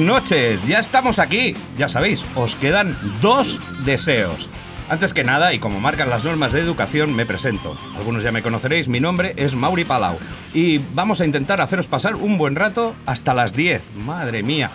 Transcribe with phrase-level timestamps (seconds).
[0.00, 1.54] Noches, ya estamos aquí.
[1.76, 4.48] Ya sabéis, os quedan dos deseos.
[4.88, 7.78] Antes que nada, y como marcan las normas de educación, me presento.
[7.96, 10.18] Algunos ya me conoceréis, mi nombre es Mauri Palau.
[10.54, 13.82] Y vamos a intentar haceros pasar un buen rato hasta las 10.
[14.06, 14.70] Madre mía,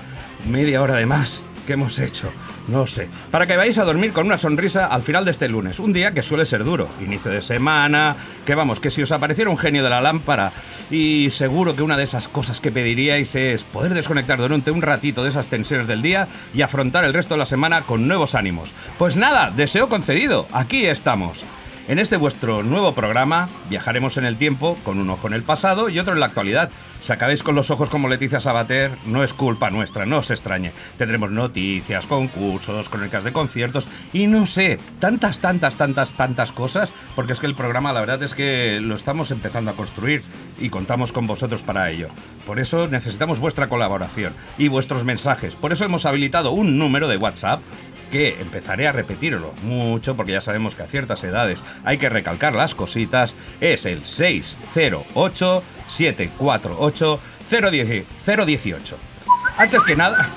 [0.47, 1.44] media hora de más.
[1.66, 2.30] ¿Qué hemos hecho?
[2.67, 3.08] No sé.
[3.31, 5.80] Para que vayáis a dormir con una sonrisa al final de este lunes.
[5.80, 6.89] Un día que suele ser duro.
[6.99, 8.16] Inicio de semana.
[8.45, 10.52] Que vamos, que si os apareciera un genio de la lámpara.
[10.91, 15.23] Y seguro que una de esas cosas que pediríais es poder desconectar durante un ratito
[15.23, 18.73] de esas tensiones del día y afrontar el resto de la semana con nuevos ánimos.
[18.98, 20.48] Pues nada, deseo concedido.
[20.52, 21.45] Aquí estamos.
[21.86, 25.89] En este vuestro nuevo programa viajaremos en el tiempo con un ojo en el pasado
[25.89, 26.70] y otro en la actualidad.
[27.02, 30.72] Si acabáis con los ojos como Leticia Sabater, no es culpa nuestra, no os extrañe.
[30.98, 37.34] Tendremos noticias, concursos, crónicas de conciertos y no sé, tantas, tantas, tantas, tantas cosas, porque
[37.34, 40.23] es que el programa la verdad es que lo estamos empezando a construir
[40.61, 42.08] y contamos con vosotros para ello.
[42.45, 45.58] Por eso necesitamos vuestra colaboración y vuestros mensajes.
[45.58, 47.59] Por eso hemos habilitado un número de WhatsApp
[48.14, 52.53] que empezaré a repetirlo mucho porque ya sabemos que a ciertas edades hay que recalcar
[52.53, 57.20] las cositas, es el 608 748
[58.45, 59.12] 018.
[59.55, 60.27] Antes que nada,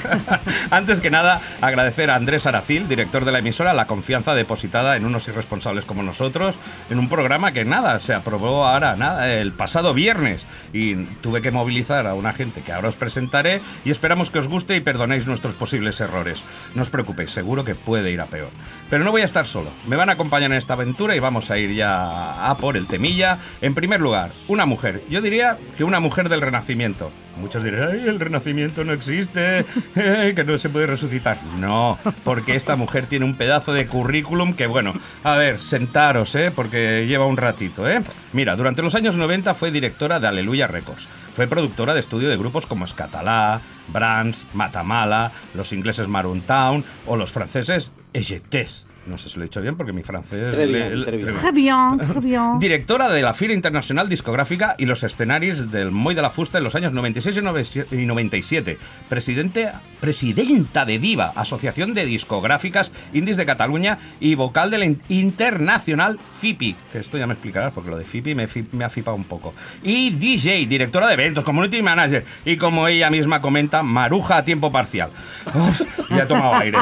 [0.70, 5.04] antes que nada, agradecer a Andrés Aracil, director de la emisora, la confianza depositada en
[5.04, 6.54] unos irresponsables como nosotros,
[6.88, 10.46] en un programa que nada, se aprobó ahora, nada, el pasado viernes.
[10.72, 14.48] Y tuve que movilizar a una gente que ahora os presentaré y esperamos que os
[14.48, 16.44] guste y perdonéis nuestros posibles errores.
[16.76, 18.50] No os preocupéis, seguro que puede ir a peor.
[18.88, 21.50] Pero no voy a estar solo, me van a acompañar en esta aventura y vamos
[21.50, 23.38] a ir ya a por el temilla.
[23.60, 27.10] En primer lugar, una mujer, yo diría que una mujer del Renacimiento.
[27.40, 29.64] Muchos dirán, ay, el renacimiento no existe,
[29.96, 31.38] eh, que no se puede resucitar.
[31.58, 34.92] No, porque esta mujer tiene un pedazo de currículum que, bueno,
[35.24, 36.50] a ver, sentaros, ¿eh?
[36.54, 37.88] porque lleva un ratito.
[37.88, 38.02] ¿eh?
[38.32, 41.08] Mira, durante los años 90 fue directora de Aleluya Records.
[41.34, 47.16] Fue productora de estudio de grupos como Escatalá, Brands, Matamala, los ingleses Maroon Town o
[47.16, 48.88] los franceses Egetes.
[49.06, 50.52] No sé si lo he dicho bien porque mi francés...
[50.52, 51.34] Très le- bien, le- très bien.
[51.34, 52.58] Très bien, très bien.
[52.60, 56.64] Directora de la Fira Internacional Discográfica y los escenarios del Moy de la Fusta en
[56.64, 58.78] los años 96 y 97 y 97.
[59.08, 65.02] Presidente, presidenta de Diva, Asociación de Discográficas Indies de Cataluña y vocal de la in-
[65.08, 66.76] Internacional FIPI.
[66.92, 69.52] Que esto ya me explicarás porque lo de FIPI me, me ha flipado un poco.
[69.82, 74.70] Y DJ, directora de eventos, community manager y como ella misma comenta, maruja a tiempo
[74.70, 75.10] parcial.
[75.54, 75.80] Uf,
[76.10, 76.78] ya he tomado aire.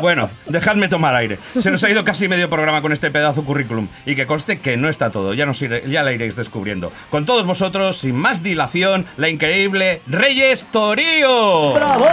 [0.00, 1.38] Bueno, dejadme tomar aire.
[1.64, 3.88] Se nos ha ido casi medio programa con este pedazo currículum.
[4.04, 6.92] Y que conste que no está todo, ya, nos ya la iréis descubriendo.
[7.08, 11.72] Con todos vosotros, sin más dilación, la increíble Reyes Torío.
[11.72, 12.04] ¡Bravo!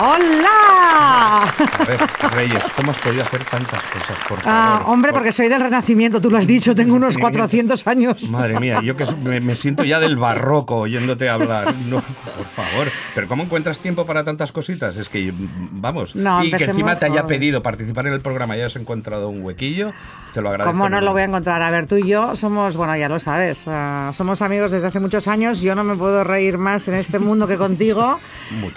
[0.00, 1.42] ¡Hola!
[1.42, 2.00] A ver,
[2.32, 4.92] Reyes, ¿cómo has podido hacer tantas cosas, por Ah, favor?
[4.94, 8.30] hombre, Por- porque soy del Renacimiento, tú lo has dicho, tengo unos 400 años.
[8.30, 11.74] Madre mía, yo que me, me siento ya del barroco oyéndote hablar.
[11.76, 12.88] No, por favor.
[13.14, 14.96] Pero ¿cómo encuentras tiempo para tantas cositas?
[14.96, 16.16] Es que, vamos.
[16.16, 19.42] No, y que encima te haya pedido participar en el programa y hayas encontrado un
[19.42, 19.92] huequillo,
[20.32, 20.72] te lo agradezco.
[20.72, 21.60] ¿Cómo no lo voy a encontrar?
[21.62, 25.00] A ver, tú y yo somos, bueno, ya lo sabes, ah, somos amigos desde hace
[25.00, 25.60] muchos años.
[25.60, 28.18] Yo no me puedo reír más en este mundo que contigo.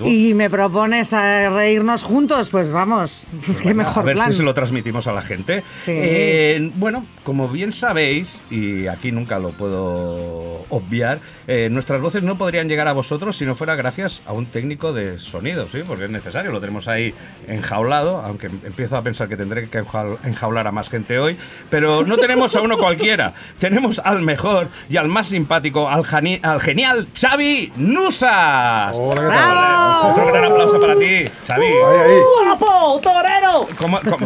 [0.05, 3.25] Y me propones a reírnos juntos, pues vamos,
[3.63, 4.31] qué mejor a ver plan.
[4.31, 5.63] si se lo transmitimos a la gente.
[5.83, 5.91] Sí.
[5.93, 12.37] Eh, bueno, como bien sabéis, y aquí nunca lo puedo obviar, eh, nuestras voces no
[12.37, 15.79] podrían llegar a vosotros si no fuera gracias a un técnico de sonido, ¿sí?
[15.85, 17.13] Porque es necesario, lo tenemos ahí
[17.47, 21.37] enjaulado, aunque empiezo a pensar que tendré que enjaul- enjaular a más gente hoy,
[21.69, 27.07] pero no tenemos a uno cualquiera, tenemos al mejor y al más simpático, al, genial
[27.19, 28.91] Xavi Nusa.
[28.93, 29.51] Hola, ¿qué tal?
[29.51, 30.11] ¡Bravo!
[30.11, 31.65] Otro gran aplauso para ti, Xavi.
[31.65, 32.17] Ahí.
[32.45, 33.67] ¡Guapo, torero!
[33.77, 34.17] ¿Cómo, cómo,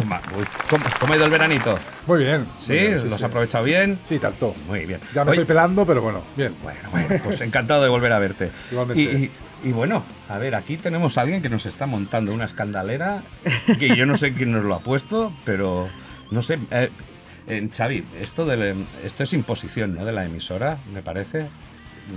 [0.70, 1.78] cómo- cómo ha ido el veranito?
[2.06, 2.46] Muy bien.
[2.58, 2.72] ¿Sí?
[2.72, 3.24] Muy bien, ¿Lo has sí.
[3.26, 3.98] aprovechado bien?
[4.08, 4.54] Sí, tanto.
[4.66, 5.00] Muy bien.
[5.14, 6.54] Ya me Oye, estoy pelando, pero bueno, bien.
[6.62, 8.50] Bueno, bueno, pues encantado de volver a verte.
[8.70, 9.02] Igualmente.
[9.02, 9.30] Y, y-
[9.64, 13.24] y bueno, a ver, aquí tenemos a alguien que nos está montando una escandalera
[13.80, 15.88] que yo no sé quién nos lo ha puesto, pero
[16.30, 16.58] no sé.
[16.70, 16.90] eh,
[17.48, 20.04] eh, Xavi, esto, del- esto es imposición, ¿no?
[20.04, 21.46] De la emisora, me parece.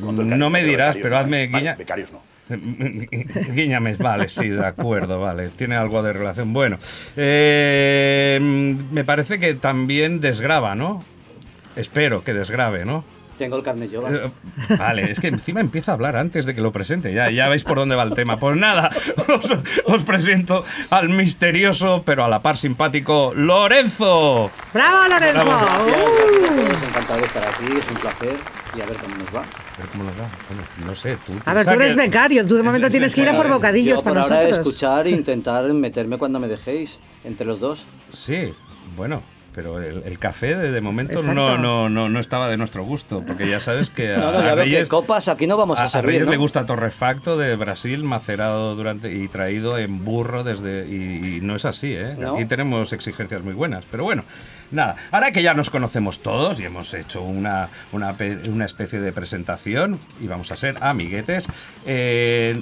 [0.02, 1.76] No me dirás, pero hazme guiña.
[1.76, 2.22] Becarios no.
[3.54, 5.50] Guiñames, vale, sí, de acuerdo, vale.
[5.50, 6.52] Tiene algo de relación.
[6.54, 6.78] Bueno,
[7.16, 11.04] eh, me parece que también desgraba, ¿no?
[11.76, 13.06] Espero que desgrabe, ¿no?
[13.42, 14.08] Tengo el carnet yo.
[14.08, 14.30] Eh,
[14.78, 17.12] Vale, es que encima empieza a hablar antes de que lo presente.
[17.12, 18.38] Ya, ya veis por dónde va el tema.
[18.38, 18.92] Pues nada,
[19.28, 19.50] os,
[19.86, 24.52] os presento al misterioso, pero a la par simpático, Lorenzo.
[24.76, 25.44] ¡Bravo, Lorenzo!
[25.44, 25.86] Bravo.
[25.88, 26.88] Gracias, Uh.
[26.88, 28.36] encantado de estar aquí, es un placer
[28.78, 29.40] y a ver cómo nos va.
[29.40, 30.30] A ver cómo nos va.
[30.48, 31.34] Bueno, no sé, tú.
[31.44, 33.50] A ver, tú eres que- becario, tú de momento es- tienes que ir a por
[33.50, 34.68] bocadillos Yo para por ahora nosotros.
[34.68, 37.88] escuchar e intentar meterme cuando me dejéis, entre los dos.
[38.14, 38.54] Sí,
[38.96, 39.24] bueno.
[39.54, 43.22] Pero el, el café de, de momento no, no, no, no estaba de nuestro gusto,
[43.28, 45.58] porque ya sabes que a, No, no, a ya veo que Reyes, copas aquí no
[45.58, 46.32] vamos a, a- a servir, Reyes ¿no?
[46.32, 51.56] le gusta torrefacto de Brasil, macerado durante y traído en burro desde y, y no
[51.58, 52.16] es así, ¿eh?
[52.18, 52.36] ¿No?
[52.36, 54.24] Aquí tenemos exigencias muy buenas, pero bueno,
[54.72, 54.96] nada.
[55.12, 59.12] Ahora que ya nos conocemos todos y hemos hecho una, una, pe- una especie de
[59.12, 61.46] presentación y vamos a ser amiguetes.
[61.86, 62.62] eh,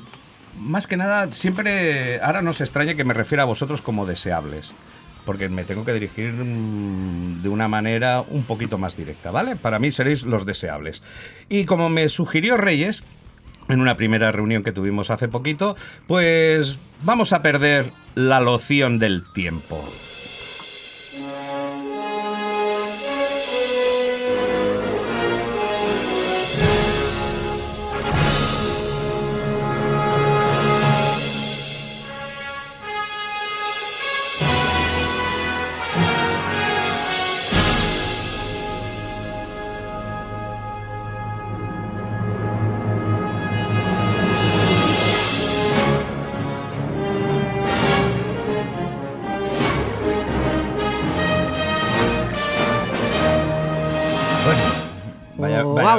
[0.59, 4.71] más que nada, siempre ahora nos extraña que me refiera a vosotros como deseables.
[5.29, 9.55] Porque me tengo que dirigir mm, de una manera un poquito más directa, ¿vale?
[9.55, 11.03] Para mí seréis los deseables.
[11.49, 13.03] Y como me sugirió Reyes,
[13.67, 15.75] en una primera reunión que tuvimos hace poquito,
[16.07, 19.87] pues vamos a perder la loción del tiempo.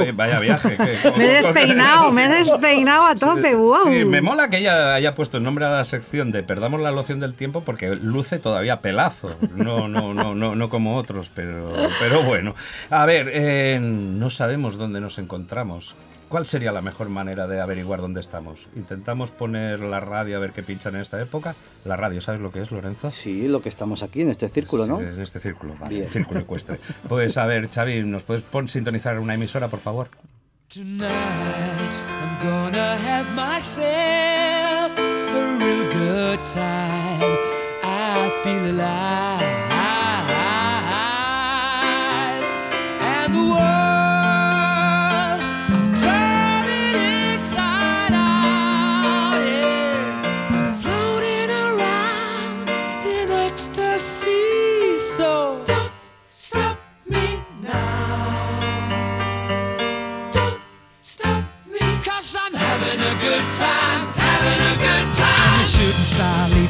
[0.01, 0.17] Vaya, vaya- wow.
[0.17, 0.77] vaya viaje.
[0.77, 3.85] que- Me he despeinado, me he despeinado a tope, wow.
[3.85, 6.91] Sí, me mola que ella haya puesto el nombre a la sección de Perdamos la
[6.91, 9.29] loción del tiempo porque luce todavía pelazo.
[9.55, 12.55] No, no, no, no, no como otros, pero, pero bueno.
[12.91, 15.95] A ver, eh, no sabemos dónde nos encontramos.
[16.31, 18.57] ¿Cuál sería la mejor manera de averiguar dónde estamos?
[18.77, 21.57] ¿Intentamos poner la radio a ver qué pinchan en esta época?
[21.85, 23.11] La radio, ¿sabes lo que es, Lorenzo?
[23.11, 24.99] Sí, lo que estamos aquí en este círculo, ¿no?
[25.01, 26.09] Sí, En este círculo, vale, Bien.
[26.09, 26.79] círculo ecuestre.
[27.09, 30.09] Pues a ver, Xavi, ¿nos puedes pon- sintonizar una emisora, por favor?
[30.73, 37.37] Tonight I'm gonna have myself a real good time.
[37.83, 39.70] I feel alive.
[63.31, 65.55] Good time, having a good time.
[65.55, 66.70] I'm a shooting star leaping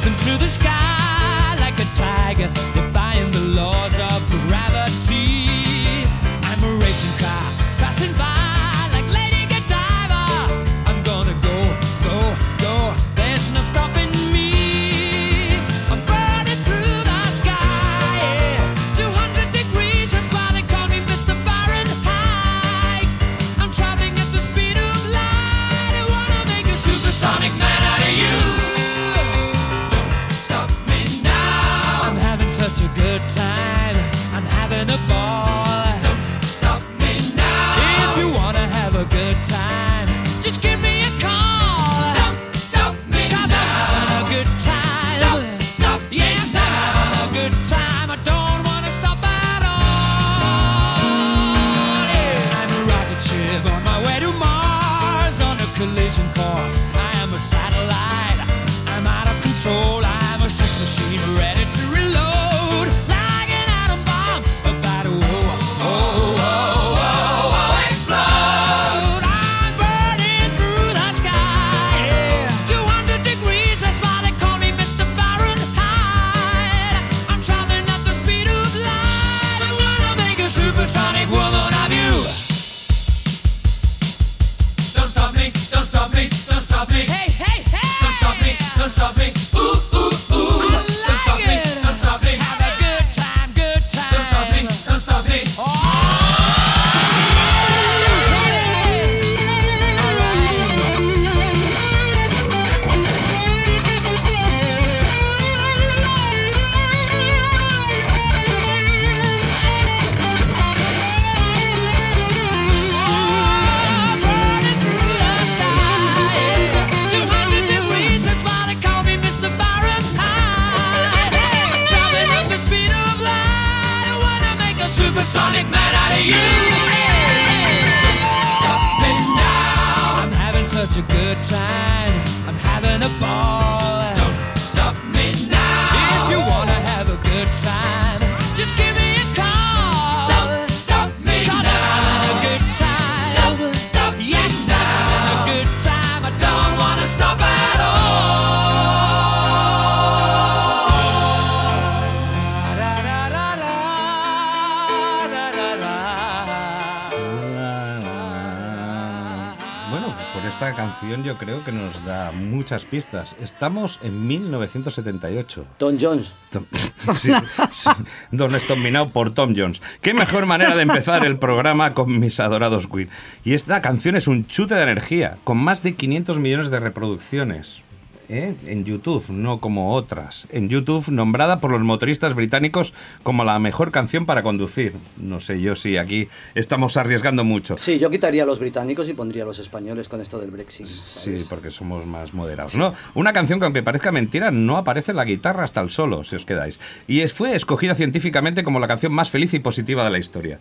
[163.33, 163.43] pistas.
[163.51, 165.65] Estamos en 1978.
[165.77, 166.35] Tom Jones.
[166.49, 166.65] Tom-
[167.15, 167.31] Sí,
[167.71, 167.89] sí.
[168.31, 169.81] Don es dominado por Tom Jones.
[170.01, 173.09] Qué mejor manera de empezar el programa con mis adorados Queen.
[173.43, 177.83] Y esta canción es un chute de energía, con más de 500 millones de reproducciones.
[178.31, 178.55] ¿Eh?
[178.65, 180.47] En YouTube, no como otras.
[180.51, 184.93] En YouTube, nombrada por los motoristas británicos como la mejor canción para conducir.
[185.17, 187.75] No sé yo si aquí estamos arriesgando mucho.
[187.77, 190.85] Sí, yo quitaría a los británicos y pondría a los españoles con esto del Brexit.
[190.85, 192.75] Sí, porque somos más moderados.
[192.75, 196.35] No, una canción que aunque parezca mentira, no aparece la guitarra hasta el solo, si
[196.35, 196.79] os quedáis.
[197.07, 200.59] Y es, fue escogida científicamente como la canción más feliz y positiva de la historia.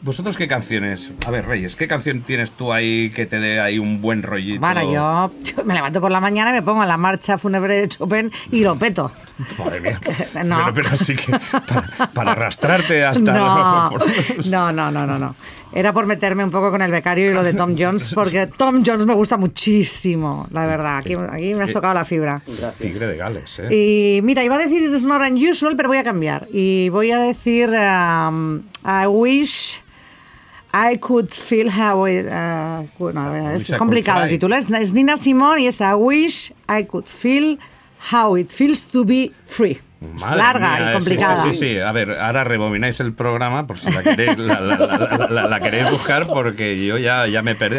[0.00, 1.12] ¿Vosotros qué canciones?
[1.26, 4.60] A ver, Reyes, ¿qué canción tienes tú ahí que te dé ahí un buen rollito?
[4.60, 7.76] Bueno, yo, yo me levanto por la mañana y me pongo en la marcha fúnebre
[7.80, 9.10] de Chopin y lo peto.
[9.58, 10.00] Madre mía.
[10.44, 10.58] No.
[10.58, 11.32] Pero, pero así que
[11.68, 13.32] para, para arrastrarte hasta...
[13.32, 15.34] No, por- no, no, no, no, no.
[15.72, 18.82] Era por meterme un poco con el becario y lo de Tom Jones, porque Tom
[18.86, 20.98] Jones me gusta muchísimo, la verdad.
[20.98, 22.40] Aquí, aquí me has tocado la fibra.
[22.46, 22.74] Gracias.
[22.76, 23.68] Tigre de Gales, ¿eh?
[24.16, 26.46] Y mira, iba a decir It's not unusual, pero voy a cambiar.
[26.52, 29.82] Y voy a decir um, I wish
[30.72, 32.26] I could feel how it...
[32.26, 34.54] uh, bueno, ver, es, complicado el título.
[34.56, 37.58] Es, es Nina Simone y es I wish I could feel
[38.12, 39.80] how it feels to be free.
[40.00, 41.36] Es Madre larga mía, y complicada.
[41.38, 41.78] Sí, sí, sí.
[41.80, 45.60] A ver, ahora rebobináis el programa por si la queréis, la, la- la- la- la
[45.60, 47.78] queréis buscar porque yo ya, ya me perdí.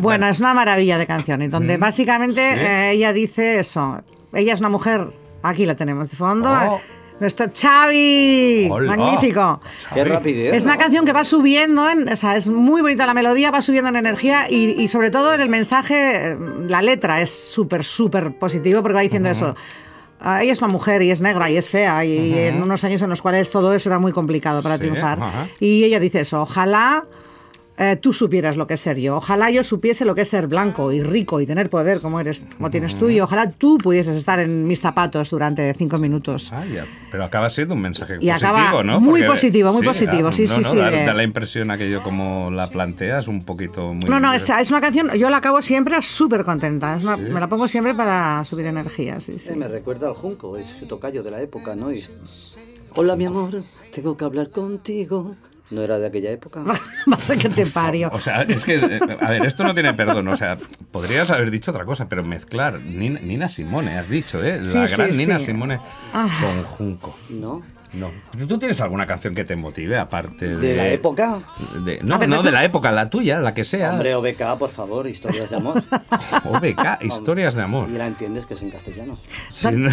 [0.00, 2.60] Bueno, es una maravilla de canción, y donde básicamente Sí.
[2.60, 4.02] eh, ella dice eso.
[4.32, 5.06] Ella es una mujer,
[5.44, 6.80] aquí la tenemos de fondo, Oh.
[7.20, 8.96] Nuestro Xavi, Hola.
[8.96, 9.60] magnífico.
[9.94, 10.54] Qué rapidez.
[10.54, 13.62] Es una canción que va subiendo, en, o sea, es muy bonita la melodía, va
[13.62, 16.36] subiendo en energía y, y sobre todo en el mensaje,
[16.68, 19.54] la letra es súper, súper positivo porque va diciendo eso.
[20.24, 23.02] Ah, ella es una mujer y es negra y es fea y en unos años
[23.02, 25.18] en los cuales todo eso era muy complicado para Sí, triunfar.
[25.58, 27.04] Y ella dice eso, ojalá
[27.82, 30.46] eh, tú supieras lo que es ser yo, ojalá yo supiese lo que es ser
[30.46, 34.14] blanco y rico y tener poder como eres, como tienes tú y ojalá tú pudieses
[34.16, 36.52] estar en mis zapatos durante cinco minutos.
[36.52, 36.84] Ah, ya.
[37.10, 39.00] Pero acaba siendo un mensaje Y positivo, acaba ¿no?
[39.00, 41.06] muy positivo, muy positivo, ah, sí, no, sí, no, sí, Da, eh.
[41.06, 44.08] da la impresión aquello como la planteas un poquito muy...
[44.08, 46.96] No, no, es, es una canción, yo la acabo siempre súper contenta.
[46.96, 49.50] es una- Me la pongo siempre para subir energía, sí, sí.
[49.50, 51.92] Sí, me recuerda al Junco, es su tocayo de la época, ¿no?
[51.92, 52.02] Y-
[52.94, 55.34] Hola, mi amor, tengo que hablar contigo.
[55.72, 56.62] ¿No era de aquella época?
[57.06, 58.10] Madre que te parió.
[58.12, 60.28] O sea, es que, eh, a ver, esto no tiene perdón.
[60.28, 60.58] O sea,
[60.90, 64.60] podrías haber dicho otra cosa, pero mezclar Nina, Nina Simone, has dicho, ¿eh?
[64.60, 65.46] La Sí, sí, gran Nina sí.
[65.46, 65.80] Simone
[66.12, 66.28] Ah.
[66.40, 67.18] con Junco.
[67.30, 67.62] ¿No?
[67.94, 68.10] No.
[68.48, 70.56] ¿Tú tienes alguna canción que te motive aparte de...
[70.56, 71.40] ¿De la época?
[71.84, 73.92] de- no, ver, no, tú- de la época, la tuya, la que sea.
[73.92, 75.82] Hombre, OBK, por favor, historias de amor.
[76.44, 77.90] OBK, historias de amor.
[77.90, 79.18] Y la entiendes que es en castellano.
[79.50, 79.90] Sí, no-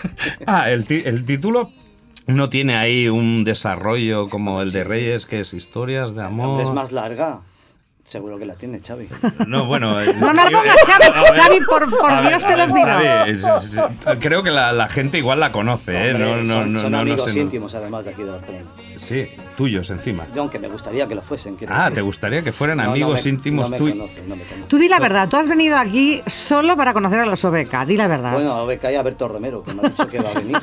[0.46, 1.70] ah, el, el título
[2.26, 6.62] no tiene ahí un desarrollo como el de Reyes, que es historias de amor.
[6.62, 7.40] Es más larga.
[8.04, 9.08] Seguro que la tiene, Xavi.
[9.46, 10.00] No, bueno.
[10.02, 14.18] eh, No, no yo- pongas Xavi, Xavi, por- por ver, Dios te lo pido.
[14.20, 16.10] Creo que la, la gente igual la conoce, ¿eh?
[16.12, 17.42] Hombre, No, no, son no, son no, no amigos sé, no.
[17.42, 18.70] íntimos, además, de aquí de Barcelona.
[18.98, 20.26] Sí, tuyos encima.
[20.34, 21.54] Yo, aunque me gustaría que lo fuesen.
[21.56, 21.94] quiero Ah, decir.
[21.94, 24.10] ¿te gustaría que fueran No, no amigos me- íntimos tuyos?
[24.68, 27.96] Tú di la verdad, tú has venido aquí solo para conocer a los OBK, di
[27.96, 28.32] la verdad.
[28.34, 30.58] Bueno, a OBK y a Berto Romero, que me ha dicho que va a venir.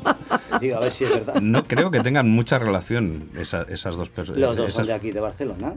[0.60, 1.34] Digo, a ver si es verdad.
[1.42, 4.40] No creo que tengan mucha relación esa- esas dos personas.
[4.40, 5.74] Los dos son esas- de aquí, de Barcelona.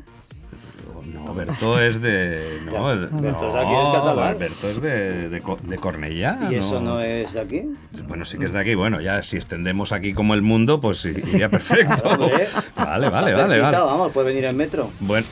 [1.26, 2.60] No, Berto es de.
[2.72, 4.36] No, es de, Berto es no, aquí, es catalán.
[4.40, 6.40] Berto es de, de, de Cornellá.
[6.50, 7.64] ¿Y eso no es de aquí?
[8.08, 8.76] Bueno, sí que es de aquí.
[8.76, 12.10] Bueno, ya si extendemos aquí como el mundo, pues sí, iría perfecto.
[12.76, 13.56] Vale, vale, vale.
[13.56, 13.92] cerquita, vale.
[13.92, 14.92] Vamos, puede venir en metro.
[15.00, 15.26] Bueno,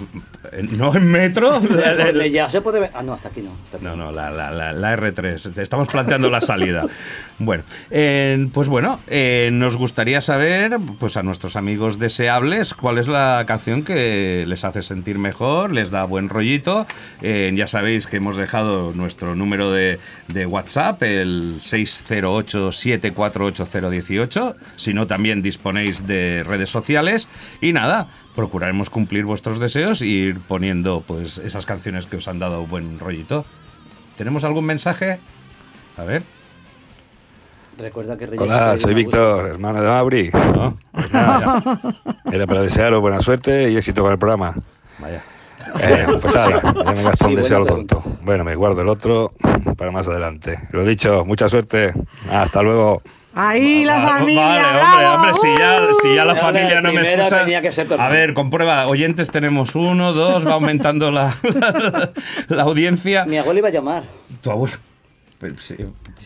[0.52, 1.60] eh, no en metro.
[2.32, 2.90] Ya se puede.
[2.94, 3.52] Ah, no, hasta aquí no.
[3.64, 5.54] hasta aquí No, no, la, la- la- la R3.
[5.54, 6.84] Te Estamos planteando la salida.
[7.40, 13.08] Bueno, eh, pues bueno, eh, nos gustaría saber, pues a nuestros amigos deseables, cuál es
[13.08, 16.88] la canción que les hace sentir mejor, les da buen rollito.
[17.22, 24.56] Eh, ya sabéis que hemos dejado nuestro número de, de WhatsApp, el 608-748-018.
[24.76, 27.28] Si no, también disponéis de redes sociales.
[27.62, 32.40] Y nada, procuraremos cumplir vuestros deseos y ir poniendo pues esas canciones que os han
[32.40, 33.46] dado buen rollito.
[34.16, 35.20] ¿Tenemos algún mensaje?
[35.98, 36.37] A ver.
[37.78, 40.30] Recuerda que Reyes Hola, soy Víctor, hermano de Mauri.
[40.34, 41.62] No, pues nada.
[42.32, 44.56] Era para desearos buena suerte y éxito con el programa.
[45.00, 45.24] Vaya.
[45.82, 48.04] Eh, pues nada, ya me gastó Sí, un deseo tonto.
[48.24, 49.34] Bueno, me guardo el otro
[49.78, 50.60] para más adelante.
[50.72, 51.94] Lo dicho, mucha suerte.
[52.32, 53.02] Hasta luego.
[53.36, 54.44] Ahí la familia.
[54.44, 57.40] Vale, hombre, bravo, hombre, si ya, si ya la familia no me escucha.
[57.44, 58.88] tenía que ser a ver, comprueba.
[58.88, 62.12] Oyentes tenemos uno, dos, va aumentando la, la,
[62.48, 63.26] la audiencia.
[63.26, 64.04] Mi abuelo iba a llamar.
[64.42, 64.76] Tu abuelo.
[65.60, 65.76] Sí,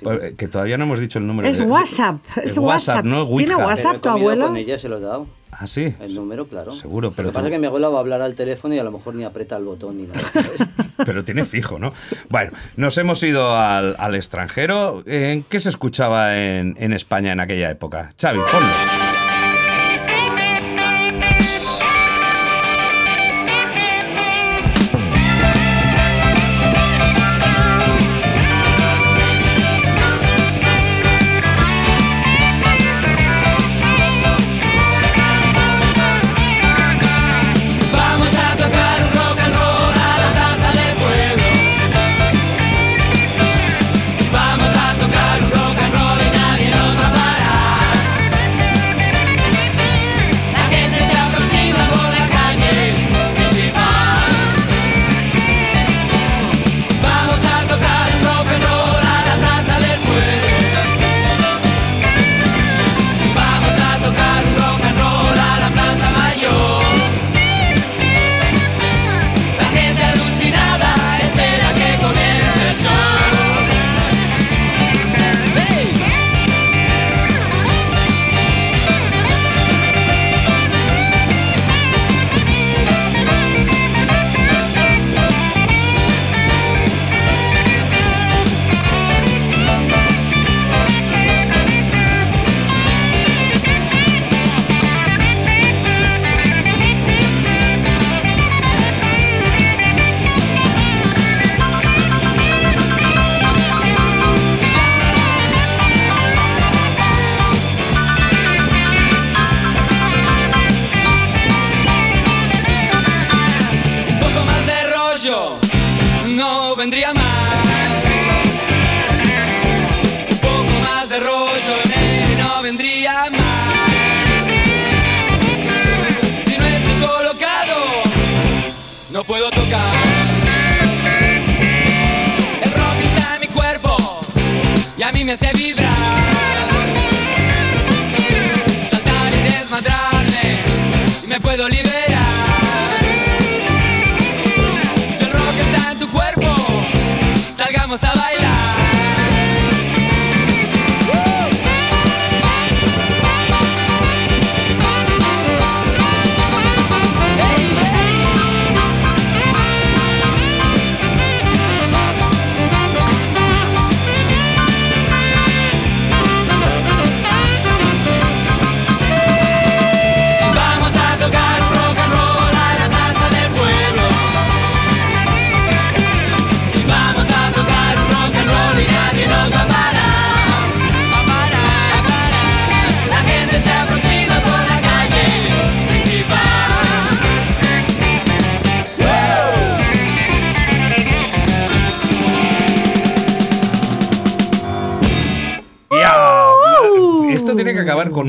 [0.03, 1.47] pues, Que todavía no hemos dicho el número.
[1.47, 3.03] Es de- WhatsApp, Es es WhatsApp.
[3.05, 3.67] no ¿Tiene Ouija.
[3.67, 4.01] WhatsApp?
[4.01, 4.47] Tu abuelo?
[4.47, 5.27] Con ella se lo he dado.
[5.51, 5.93] Ah, sí.
[5.99, 6.71] El número, claro.
[6.73, 8.79] Seguro, pero Lo que pasa es que mi abuela va a hablar al teléfono y
[8.79, 10.19] a lo mejor ni aprieta el botón ni nada.
[11.05, 11.93] Pero tiene fijo, ¿no?
[12.29, 15.03] Bueno, nos hemos ido al, al extranjero.
[15.05, 18.11] ¿En qué se escuchaba en, en España en aquella época?
[18.19, 18.67] Xavi, ponlo.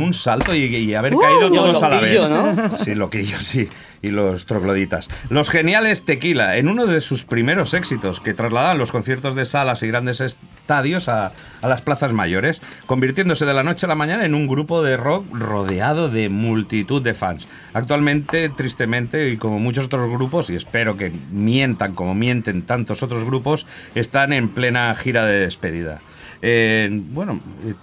[0.02, 1.54] Con un salto y, y haber caído Uh.
[1.54, 2.20] todos a la vez.
[2.28, 2.76] ¿no?
[2.78, 3.68] Sí, loquillo, sí.
[4.04, 5.08] Y los trogloditas.
[5.28, 9.84] Los geniales Tequila, en uno de sus primeros éxitos, que trasladaban los conciertos de salas
[9.84, 11.30] y grandes estadios a,
[11.62, 14.96] a las plazas mayores, convirtiéndose de la noche a la mañana en un grupo de
[14.96, 17.46] rock rodeado de multitud de fans.
[17.74, 23.24] Actualmente, tristemente, y como muchos otros grupos, y espero que mientan como mienten tantos otros
[23.24, 26.00] grupos, están en plena gira de despedida.
[26.44, 27.38] Eh, bueno,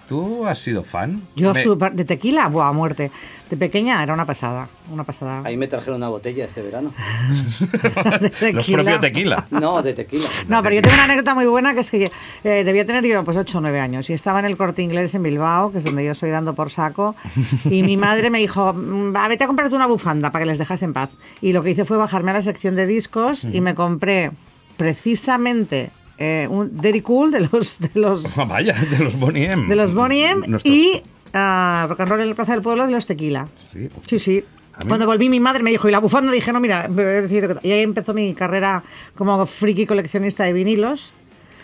[0.10, 1.24] ¿tú has sido fan?
[1.38, 3.10] Yo Me- súper- de tequila, buah, a muerte.
[3.50, 5.41] De pequeña era una pasada, una pasada.
[5.45, 6.93] Ahí me trajeron una botella este verano.
[8.19, 8.78] De Los tequila.
[8.84, 9.45] propios tequila.
[9.50, 10.28] No, de tequila.
[10.50, 12.12] No, pero yo tengo una anécdota muy buena que es que
[12.43, 15.15] eh, debía tener yo pues 8 o 9 años y estaba en el corte inglés
[15.15, 17.15] en Bilbao, que es donde yo estoy dando por saco,
[17.69, 20.60] y mi madre me dijo, "Mm, va, vete a comprarte una bufanda para que les
[20.60, 21.10] dejas en paz.
[21.41, 24.32] Y lo que hice fue bajarme a la sección de discos y me compré
[24.78, 29.67] precisamente eh, un Derry Cool de los, de los, Ah, vaya, de los Bonnie M.
[29.67, 29.93] de los
[30.47, 31.01] Nuestros- y
[31.34, 33.47] ah, Rock and Roll en la Plaza del Pueblo de los Tequila.
[33.73, 33.89] Sí.
[34.08, 34.43] Sí, sí.
[34.88, 37.67] Cuando volví mi madre me dijo, y la bufanda dije, no, mira, he decidido que...
[37.67, 38.82] Y ahí empezó mi carrera
[39.13, 41.13] como friki coleccionista de vinilos.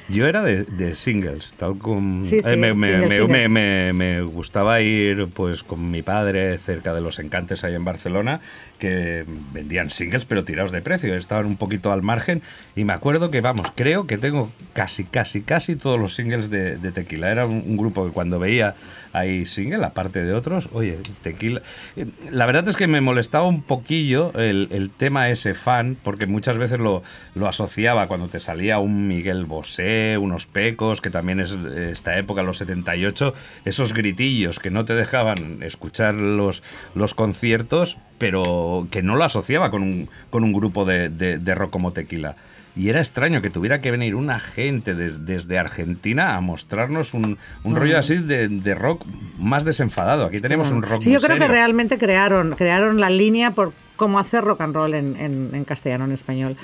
[0.08, 2.24] Yo era de, de singles, tal como...
[2.24, 3.50] Sí, sí, me, me- singles, me- singles.
[3.50, 7.84] me- me- me gustaba ir pues con mi padre cerca de los encantes ahí en
[7.86, 8.40] Barcelona,
[8.78, 12.44] que vendían singles pero tirados de precio, estaban un poquito al margen
[12.76, 16.78] y me acuerdo que, vamos, creo que tengo casi, casi, casi todos los singles de,
[16.78, 17.32] de Tequila.
[17.32, 18.76] Era un, un grupo que cuando veía
[19.18, 21.62] ahí single, aparte de otros, oye, Tequila...
[21.96, 26.26] eh, La verdad es que me molestaba un poquillo el, el tema ese fan, porque
[26.28, 27.04] muchas veces lo,
[27.36, 32.44] lo asociaba cuando te salía un Miguel Bosé, unos pecos, que también es esta época,
[32.44, 33.34] los 78,
[33.66, 36.64] esos gritillos que no te dejaban escuchar los,
[36.96, 41.70] los conciertos, pero que no lo asociaba con un, con un grupo de- de rock
[41.72, 42.36] como Tequila.
[42.76, 47.38] Y era extraño que tuviera que venir una gente des- desde Argentina a mostrarnos un,
[47.64, 49.06] un rollo así de, de rock
[49.38, 50.26] más desenfadado.
[50.26, 54.20] Aquí tenemos un rock Sí, yo creo que realmente crearon, crearon la línea por cómo
[54.20, 56.58] hacer rock and roll en, en- en castellano, en español.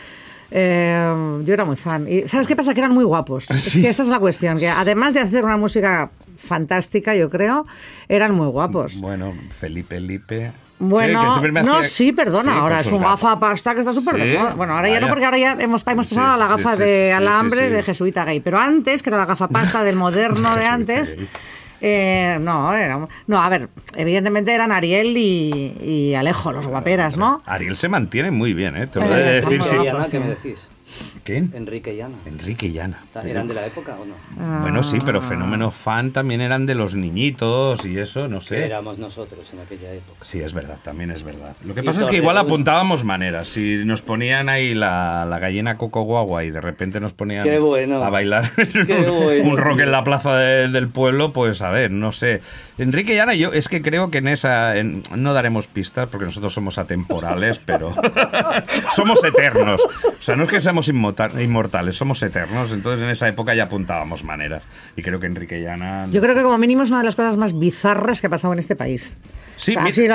[0.54, 2.06] Eh, yo era muy fan.
[2.10, 2.74] Y ¿sabes qué pasa?
[2.74, 3.50] Que eran muy guapos.
[3.50, 3.82] Es Sí.
[3.82, 7.65] que esta es la cuestión, que además de hacer una música fantástica, yo creo,
[8.10, 9.00] eran muy guapos.
[9.00, 10.52] Bueno, Felipe Lipe.
[10.84, 14.56] Bueno, no, sí, perdona, Sí, ahora es un gafa pasta que está súper de Sí.
[14.58, 16.82] Bueno, ahora ya no, porque ahora ya hemos, hemos Sí, pasado a la gafa sí,
[16.82, 17.72] de sí, alambre sí, sí.
[17.74, 18.39] de jesuita gay.
[18.39, 21.17] Pero antes, que era la gafa pasta del moderno de antes,
[21.82, 27.41] eh, no, era- no, a ver, evidentemente eran Ariel y, y Alejo, los guaperas, ¿no?
[27.46, 28.88] Ariel se mantiene muy bien, ¿eh?
[28.88, 29.60] Te de está decir.
[29.60, 30.06] muy
[30.41, 30.56] sí.
[31.23, 31.51] ¿Quién?
[31.56, 32.15] Enrique y Ana.
[32.25, 33.04] Enrique y Ana.
[33.25, 34.15] ¿Eran de la época o no?
[34.39, 34.60] Ah.
[34.62, 38.65] Bueno, sí, pero Fenómeno Fan también eran de los niñitos y eso, no Que sé.
[38.65, 40.19] éramos nosotros en aquella época.
[40.23, 41.56] Sí, es verdad, también es verdad.
[41.65, 43.47] Lo que Y pasa es que igual apuntábamos maneras.
[43.47, 47.60] Si nos ponían ahí la, la gallina coco guagua y de repente nos ponían Qué
[47.60, 48.04] bueno.
[48.04, 49.86] a bailar Qué un, bueno, un rock tío.
[49.86, 52.41] en la plaza de- del pueblo, pues a ver, no sé.
[52.77, 56.25] Enrique y Ana, yo es que creo que en esa en- no daremos pistas porque
[56.25, 57.93] nosotros somos atemporales, pero
[58.95, 59.82] somos eternos.
[59.84, 62.72] O sea, no es que seamos inmorta- inmortales, somos eternos.
[62.74, 64.63] Entonces en esa época ya apuntábamos maneras.
[64.96, 66.08] Y creo que Enrique y Ana...
[66.12, 68.54] Yo creo que como mínimo es una de las cosas más bizarras que ha pasado
[68.54, 69.17] en este país.
[69.58, 70.08] Sí, O sea, mi- sí,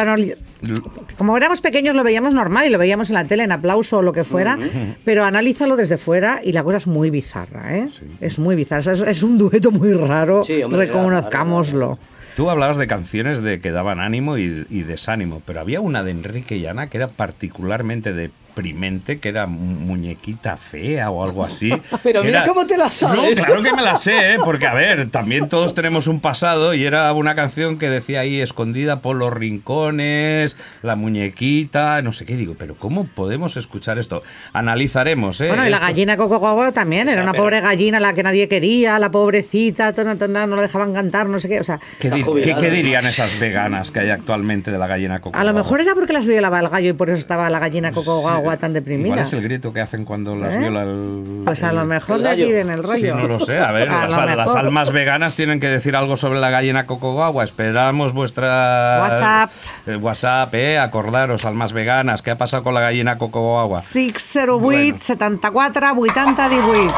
[1.19, 4.03] como éramos pequeños lo veíamos normal y lo veíamos en la tele, en aplauso o
[4.03, 4.59] lo que fuera,
[5.05, 7.89] pero analízalo desde fuera y la cosa es muy bizarra, ¿eh?
[8.21, 8.81] Es muy bizarra.
[8.81, 11.99] O sea, es, es un dueto muy raro, Sí, hombre, reconozcámoslo.
[12.37, 16.11] Tú hablabas de canciones de que daban ánimo y, y desánimo, pero había una de
[16.11, 18.13] Enrique y Ana que era particularmente
[18.57, 21.71] deprimente, que era mu- muñequita fea o algo así.
[22.03, 23.37] Pero mira era- cómo te la sabes.
[23.37, 24.37] No, claro que me la sé, ¿eh?
[24.43, 28.41] porque a ver, también todos tenemos un pasado y era una canción que decía ahí
[28.41, 34.23] escondida por los rincones, la muñequita, no sé qué digo, pero ¿cómo podemos escuchar esto?
[34.55, 35.49] Analizaremos, ¿eh?
[35.49, 38.15] Bueno, y la Esto- gallina Coco Guagua también, O era una pero- pobre gallina la
[38.15, 41.79] que nadie quería, la pobrecita, no la dejaban cantar, no sé qué, o sea...
[42.01, 45.39] ¿Qué, qué dirían esas veganas que hay actualmente de la gallina coco?
[45.39, 47.93] A lo mejor era porque las violaba el gallo y por eso estaba la gallina
[47.93, 49.07] Coco Guagua tan deprimida.
[49.09, 50.59] Igual es el grito que hacen cuando las ¿Eh?
[50.59, 51.43] viola el.
[51.45, 53.15] Pues a lo mejor de aquí viene el Sí, rollo.
[53.17, 53.59] no lo sé.
[53.59, 57.13] A ver, A las, las almas veganas tienen que decir algo sobre la gallina coco
[57.13, 57.45] guagua.
[57.45, 58.99] Esperamos vuestra.
[59.03, 59.51] WhatsApp.
[59.87, 60.79] eh, WhatsApp, eh.
[60.79, 62.23] Acordaros, almas veganas.
[62.23, 63.79] ¿Qué ha pasado con la gallina coco guagua?
[63.79, 64.97] 608 Bueno.
[65.01, 66.95] 74 80 18.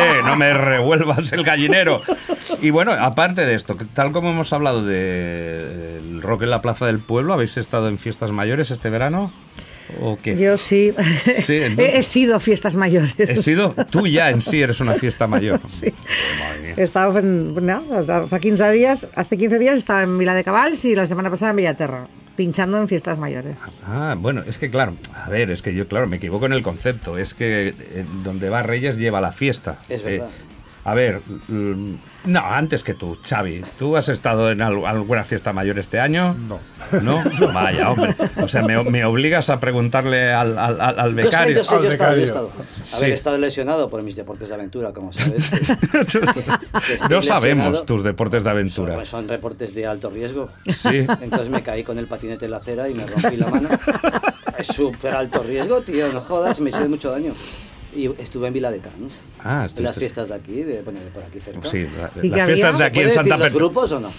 [0.00, 2.00] Eh, no me revuelvas el gallinero.
[2.60, 6.98] Y bueno, aparte de esto, tal como hemos hablado del rock en la plaza del
[6.98, 9.32] pueblo, ¿habéis estado en fiestas mayores este verano?
[10.00, 10.36] ¿O qué?
[10.36, 10.92] Yo sí.
[11.48, 13.14] He, he sido fiestas mayores.
[13.18, 15.60] He sido, tú ya en sí eres una fiesta mayor.
[15.70, 15.92] Sí.
[16.76, 20.34] He estado, en- no, o sea, fa 15 días, hace 15 días estaba en Vila
[20.34, 23.56] de Cabals y la semana pasada en Villaterra, pinchando en fiestas mayores.
[23.86, 26.62] Ah, bueno, es que claro, a ver, es que yo, claro, me equivoco en el
[26.62, 27.18] concepto.
[27.18, 29.78] Es que eh, donde va Reyes lleva la fiesta.
[29.88, 30.28] Es verdad.
[30.90, 31.94] A ver, mm,
[32.26, 33.62] no, antes que tú, Xavi.
[33.78, 36.34] ¿Tú has estado en al- alguna fiesta mayor este año?
[36.34, 36.58] No.
[37.02, 37.22] ¿No?
[37.54, 38.14] Vaya, hombre.
[38.42, 41.56] O sea, me, me obligas a preguntarle al, al, al- al Yo sé, becario.
[41.56, 42.24] yo sé, al yo he estado, yo he becario.
[42.24, 42.52] estado.
[42.80, 43.00] A Sí.
[43.02, 45.50] ver, he estado lesionado por mis deportes de aventura, como sabes.
[45.50, 46.20] Que-
[46.86, 48.94] que estoy No sabemos tus deportes de Son, aventura.
[48.94, 50.48] pues, son reportes de alto riesgo.
[50.66, 51.06] Sí.
[51.20, 53.68] Entonces me caí con el patinete en la acera y me rompí la mano.
[54.58, 57.32] Es súper alto riesgo, tío, no jodas, me hice mucho daño.
[57.96, 59.20] Y estuve en Vila de Cans.
[59.42, 61.68] Ah, en las fiestas de aquí, de, bueno, de por aquí cerca.
[61.68, 63.58] Sí, la- ¿Y las fiestas de ¿Se aquí en Santa los Perpetua.
[63.68, 64.10] grupos o no?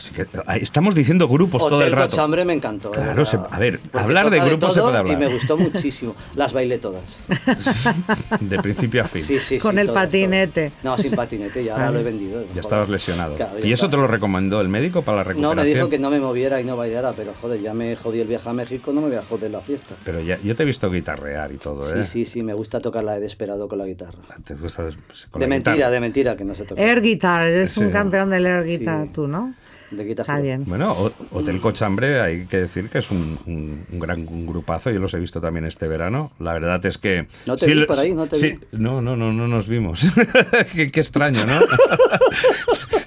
[0.00, 2.10] Sí que- ahí Estamos diciendo grupos todo el Hotel rato.
[2.10, 2.90] Cochambre me encantó.
[2.90, 5.16] de Claro, se- a ver, Porque hablar de grupos se todo puede hablar.
[5.16, 6.14] Y me gustó muchísimo.
[6.36, 7.18] Las bailé todas.
[8.40, 9.22] De principio a fin.
[9.22, 10.70] Sí, sí, Con sí, el todas, patinete.
[10.70, 10.84] todas.
[10.84, 12.40] No, sin patinete, ya ahora lo he vendido.
[12.42, 12.58] Ya joder.
[12.60, 13.34] estabas lesionado.
[13.34, 15.56] Claro, ¿Y eso te lo recomendó el médico para la No, recuperación?
[15.66, 18.28] me dijo que no me moviera y no bailara, pero joder, ya me jodí el
[18.28, 19.96] viaje a México, no me voy a joder la fiesta.
[20.04, 22.04] Pero ya, yo te he visto guitarrear y todo, Sí, ¿eh?
[22.04, 24.18] sí, sí, me gusta tocar la de Desperado con la guitarra.
[24.44, 24.84] Te gusta
[25.30, 25.90] con De la mentira, guitarra.
[25.90, 26.80] de mentira, que no se toca.
[26.80, 27.82] Air guitar, eres Sí.
[27.82, 28.78] un campeón del air Sí.
[28.78, 29.54] guitar, tú, ¿no?
[29.90, 30.04] De
[30.42, 30.64] bien.
[30.66, 30.94] Bueno,
[31.30, 34.90] Hotel Cochambre, hay que decir que es un, un- un gran grupazo.
[34.90, 36.30] Yo los he visto también este verano.
[36.38, 37.26] La verdad es que.
[37.46, 38.78] No te vi lo- por ahí, no te sí, vi.
[38.78, 40.02] No, no, no, no nos vimos.
[40.74, 41.60] qué, qué extraño, ¿no?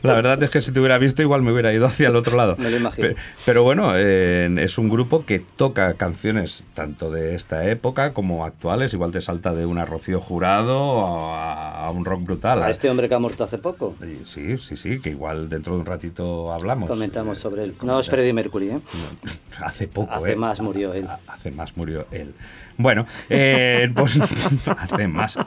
[0.03, 2.35] La verdad es que si te hubiera visto, igual me hubiera ido hacia el otro
[2.35, 2.55] lado.
[2.57, 3.09] Me lo imagino.
[3.09, 3.15] Pe-
[3.45, 8.93] Pero, bueno, eh, es un grupo que toca canciones tanto de esta época como actuales.
[8.95, 12.63] Igual te salta de una Rocío Jurado a, a un rock brutal.
[12.63, 13.93] A este hombre que ha muerto hace poco.
[14.23, 16.89] Sí, sí, sí, que igual dentro de un ratito hablamos.
[16.89, 17.75] Comentamos sobre él.
[17.83, 18.79] No es Freddie Mercury, ¿eh?
[19.63, 20.35] Hace poco, Hace ¿eh?
[20.35, 21.05] más murió él.
[21.07, 22.33] Ha- Hace más murió él.
[22.77, 24.19] Bueno, eh, pues
[24.65, 25.37] hace más.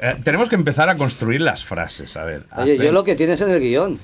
[0.00, 2.44] Eh, tenemos que empezar a construir las frases, a ver.
[2.56, 3.98] Oye, yo lo que tienes en el guion.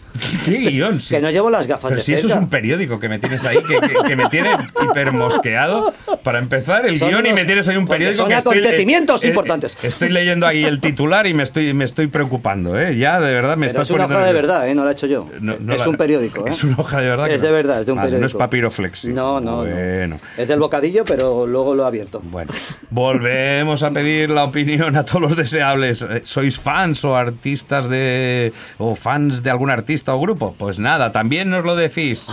[0.45, 1.01] ¿Qué guion?
[1.01, 1.15] Sí.
[1.19, 3.45] Que no llevo las gafas Pero de si eso es un periódico que me tienes
[3.45, 4.51] ahí, que, que- que me tiene
[4.85, 5.93] hipermosqueado.
[6.23, 9.23] Para empezar, el Son guion y me tienes ahí un periódico son que estoy- acontecimientos
[9.25, 9.77] eh, eh, importantes.
[9.83, 12.97] Estoy leyendo ahí el titular y me estoy, me estoy preocupando, ¿eh?
[12.97, 14.75] Ya, de verdad, me Pero estás es una hoja de verdad, ¿eh?
[14.75, 15.29] No la he hecho yo.
[15.41, 16.51] No, no es la- un periódico, ¿eh?
[16.51, 17.27] Es una hoja de verdad.
[17.27, 18.21] que Es no- de verdad, es de un periódico.
[18.21, 19.09] No es papiroflexi.
[19.13, 20.17] No, no, Bueno.
[20.17, 20.21] no.
[20.37, 22.21] Es del bocadillo, pero luego lo he abierto.
[22.25, 22.53] Bueno,
[22.91, 26.03] volvemos a pedir la opinión a todos los deseables.
[26.03, 28.53] Eh, ¿Sois fans o artistas de.
[28.79, 30.55] o fans de algún artista o grupo?
[30.59, 32.27] Pues nada, también nos lo decís.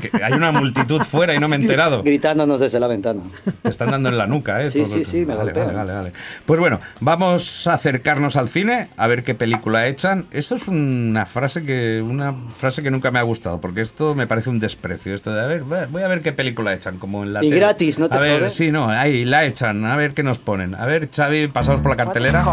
[0.00, 2.02] Que hay una multitud fuera y no me he enterado.
[2.02, 3.22] Gritándonos desde la ventana.
[3.62, 4.70] Te están dando en la nuca, ¿eh?
[4.70, 5.66] Sí, Todo- sí, sí, me vale, golpean.
[5.68, 6.12] vale, vale, vale.
[6.46, 10.26] Pues bueno, vamos a acercarnos al cine, a ver qué película echan.
[10.30, 14.26] Esto es una frase que una frase que nunca me ha gustado, porque esto me
[14.26, 15.14] parece un desprecio.
[15.14, 17.60] Esto de, a ver, voy a ver qué película echan, como en la Y tele.
[17.60, 18.50] gratis, ¿no te A ver, jode?
[18.50, 20.74] sí, no, ahí la echan, a ver qué nos ponen.
[20.74, 22.44] A ver, Xavi, pasamos por la cartelera.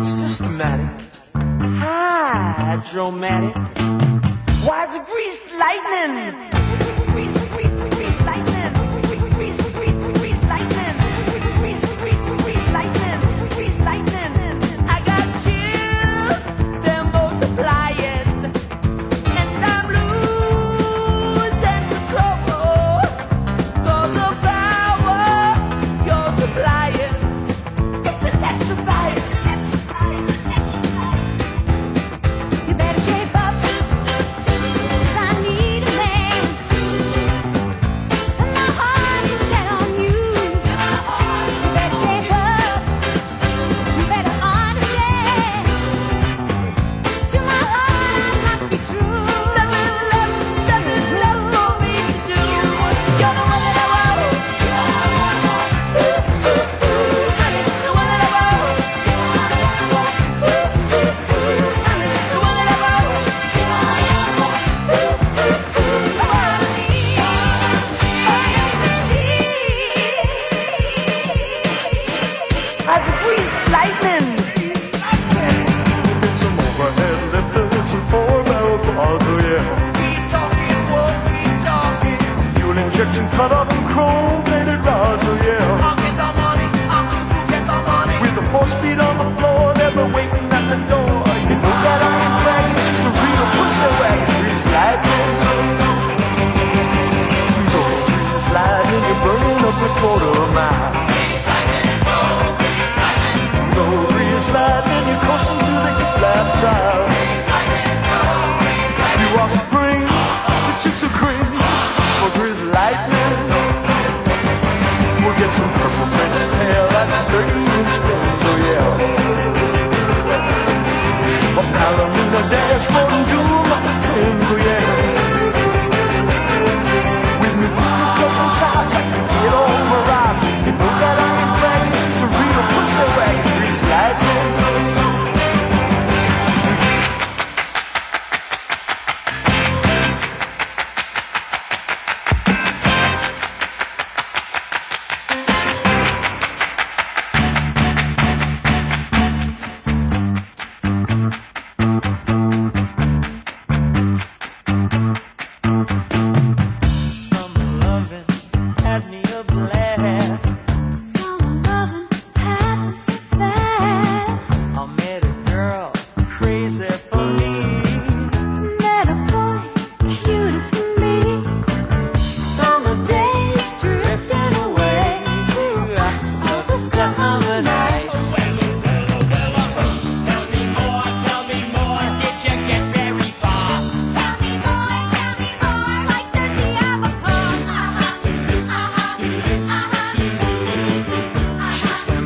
[0.00, 0.90] systematic,
[2.58, 4.01] hydromatic.
[4.64, 6.52] Why's the grease lightning?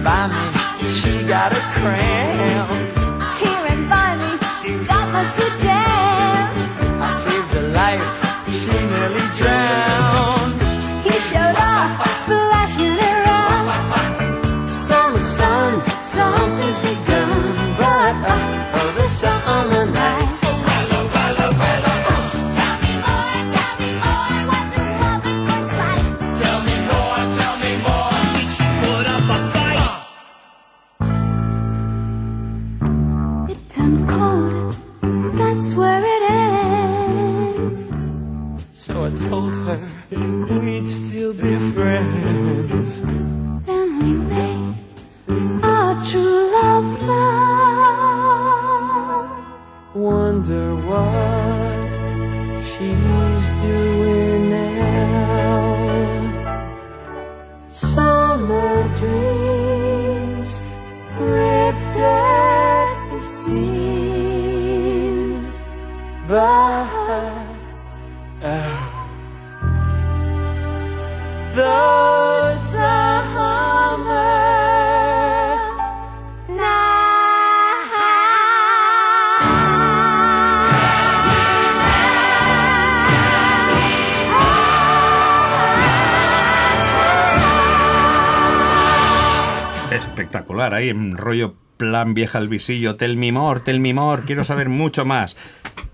[0.07, 2.36] By me, she got a cramp.
[90.75, 94.69] Ahí en rollo plan vieja al visillo, tell me more, tell me more, quiero saber
[94.71, 95.37] mucho más.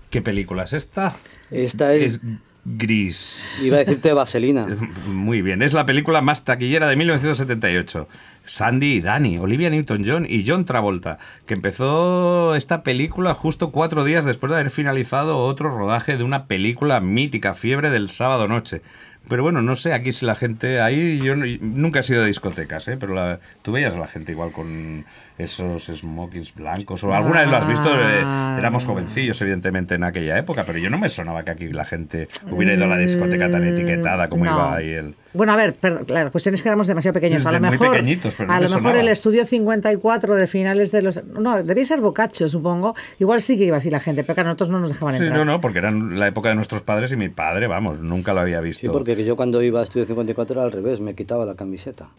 [0.09, 1.15] ¿Qué película es esta?
[1.51, 2.21] Esta es, Es
[2.65, 3.59] Gris.
[3.61, 4.67] iba a decirte Vaselina.
[5.07, 8.07] Muy bien, es la película más taquillera de 1978.
[8.45, 14.25] Sandy y Danny, Olivia Newton-John y John Travolta, que empezó esta película justo cuatro días
[14.25, 18.81] después de haber finalizado otro rodaje de una película mítica, Fiebre del sábado noche.
[19.29, 22.87] Pero bueno, no sé aquí si la gente ahí yo nunca he sido de discotecas,
[22.89, 22.97] ¿eh?
[22.99, 25.05] pero la- tú veías a la gente igual con
[25.37, 28.55] esos smokings blancos o alguna vez lo has visto, eh, Ah.
[28.59, 32.27] éramos jovencillos evidentemente en aquella época, pero yo no me sonaba que aquí la gente
[32.51, 34.53] hubiera ido a la discoteca tan etiquetada como Mm, no.
[34.53, 37.43] iba ahí el Bueno, a ver, perdón, la cuestión es que éramos demasiado pequeños.
[37.47, 38.99] A lo muy mejor, pequeñitos, pero no a lo mejor sonaba.
[38.99, 41.23] el estudio 54 de finales de los...
[41.25, 42.95] No, debía ser Boccaccio, supongo.
[43.19, 45.39] Igual sí que iba así la gente, pero claro, nosotros no nos dejaban Sí, entrar.
[45.45, 48.41] no, no, porque eran la época de nuestros padres y mi padre, vamos, nunca lo
[48.41, 48.81] había visto.
[48.81, 52.09] Sí, porque yo cuando iba a Estudio 54 era al revés, me quitaba la camiseta.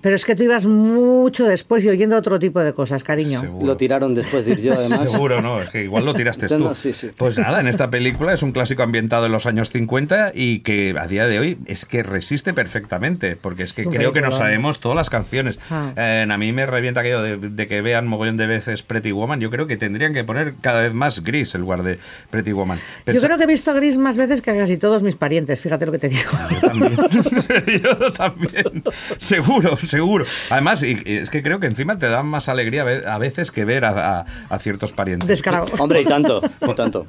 [0.00, 3.40] Pero es que tú ibas mucho después y oyendo otro tipo de cosas, cariño.
[3.40, 3.66] Seguro.
[3.66, 5.10] Lo tiraron después de ir yo, además.
[5.10, 5.60] Seguro, ¿no?
[5.60, 6.58] Es que igual lo tiraste tú.
[6.58, 7.10] No, sí, sí.
[7.16, 10.94] Pues nada, en esta película es un clásico ambientado en los años 50 y que
[10.98, 14.80] a día de hoy es que resiste perfectamente, porque es que creo que nos sabemos
[14.80, 15.58] todas las canciones.
[15.70, 15.92] Ah.
[15.96, 19.40] Eh, a mí me revienta aquello de, de que vean mogollón de veces Pretty Woman.
[19.40, 21.98] Yo creo que tendrían que poner cada vez más gris el lugar de
[22.30, 22.78] Pretty Woman.
[23.06, 25.92] Yo creo que he visto Gris más veces que casi todos mis parientes, fíjate lo
[25.92, 26.30] que te digo.
[26.60, 27.82] Yo también.
[27.82, 28.84] Yo también.
[29.18, 30.24] Seguro, seguro.
[30.50, 33.64] Además, y- y es que creo que encima te da más alegría a veces que
[33.64, 35.28] ver a, a- a ciertos parientes.
[35.28, 35.66] Descarado.
[35.78, 37.06] Hombre, y tanto, y tanto.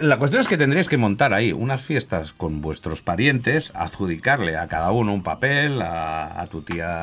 [0.00, 4.66] La cuestión es que tendréis que montar ahí unas fiestas con vuestros parientes, adjudicarle a
[4.68, 7.02] cada uno un papel, a, a tu tía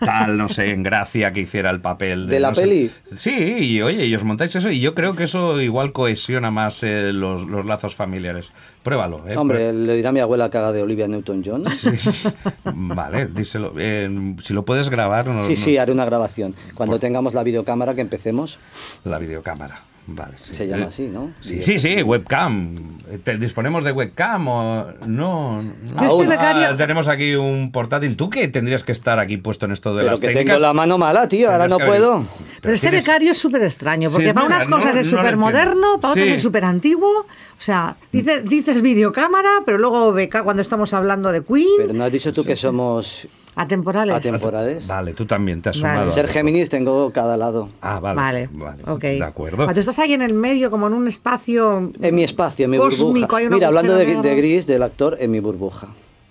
[0.00, 2.90] tal, no sé, en gracia que hiciera el papel ¿De la no sé- peli?
[3.16, 6.82] Sí, y oye, y os montáis eso y yo creo que eso igual cohesiona más
[6.82, 8.50] eh, los, los lazos familiares.
[8.84, 9.24] Pruébalo.
[9.28, 9.36] ¿eh?
[9.36, 11.64] Hombre, le dirá a mi abuela que haga de Olivia Newton-John.
[12.64, 13.72] Vale, díselo.
[13.78, 16.54] Eh, si lo puedes grabar, no, Sí, no- sí, haré una grabación.
[16.74, 18.58] Cuando tengamos la videocámara que empecemos,
[19.04, 19.82] la videocámara.
[20.06, 20.54] Vale, sí.
[20.54, 21.32] se llama Eh, así, ¿no?
[21.40, 22.98] Sí, sí, sí, webcam.
[23.22, 25.62] ¿Te- ¿Disponemos de webcam o no?
[25.62, 26.18] no.
[26.26, 28.14] Becaria- Ah, tenemos aquí un portátil.
[28.16, 30.56] ¿Tú que tendrías que estar aquí puesto en esto de Pero las que técnicas?
[30.56, 32.26] tengo la mano mala, tío, ahora no puedo.
[32.60, 35.18] Pero este tienes- becario es súper extraño, porque Sí, para unas no- cosas es no
[35.18, 37.10] súper moderno, para otras es súper antiguo.
[37.20, 37.26] O
[37.60, 42.12] sea, dices, dices videocámara, pero luego beca cuando estamos hablando de Queen, Pero no has
[42.12, 44.14] dicho tú que somos atemporales.
[44.16, 44.86] atemporales.
[44.86, 45.94] Vale, tú también te has Vale.
[45.94, 46.10] sumado.
[46.10, 46.28] Ser.
[46.28, 47.68] Géminis tengo cada lado.
[47.80, 48.16] Ah, vale.
[48.16, 49.00] Vale, Vale, ok.
[49.02, 49.66] De acuerdo.
[49.68, 51.92] Ah, Tú estás ahí en el medio, como en un espacio.
[52.00, 53.50] En mi espacio, en mi cósmico, burbuja.
[53.50, 54.04] Mira, hablando de.
[54.36, 55.88] Gris, del actor, en mi burbuja.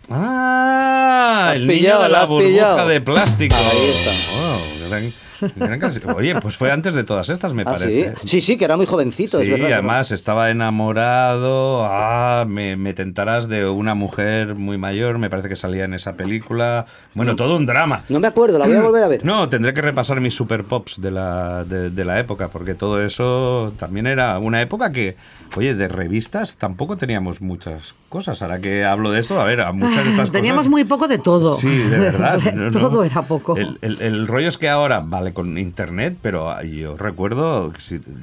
[0.10, 2.88] Ah, Has el niño pillado, de la burbuja pillado.
[2.88, 3.56] de plástico.
[3.56, 4.12] Ahí está.
[4.40, 5.14] Oh, gran-
[5.56, 6.14] gran canción.
[6.16, 7.84] Oye, pues fue antes de todas estas, me ¿Ah, sí?
[7.84, 8.14] parece.
[8.26, 9.74] Sí, sí, que era muy jovencito, es Sí, verdad.
[9.74, 11.86] además estaba enamorado.
[11.86, 15.18] Ah, me, me tentarás de una mujer muy mayor.
[15.20, 16.86] Me parece que salía en esa película.
[17.16, 18.04] Bueno, todo un drama.
[18.10, 19.26] No me acuerdo, la voy a volver a ver.
[19.26, 23.02] No, tendré que repasar mis super pops de la, de, de la época, porque todo
[23.04, 25.16] eso también era una época que,
[25.58, 28.42] oye, de revistas tampoco teníamos muchas cosas.
[28.42, 30.72] Ahora que hablo de eso, a ver, a muchas de estas Teníamos cosas.
[30.72, 31.54] muy poco de todo.
[31.56, 32.40] Sí, de verdad.
[32.54, 32.72] no, no.
[32.72, 33.56] todo era poco.
[33.58, 37.72] El, el- el rollo es que ahora vale con internet, pero yo recuerdo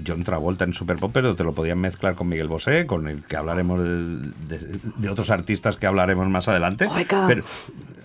[0.07, 3.23] John Travolta en Super Pop, pero te lo podían mezclar con Miguel Bosé, con el
[3.25, 4.17] que hablaremos de,
[4.49, 6.87] de- de otros artistas que hablaremos más adelante.
[6.87, 7.25] Obeca.
[7.29, 7.43] Pero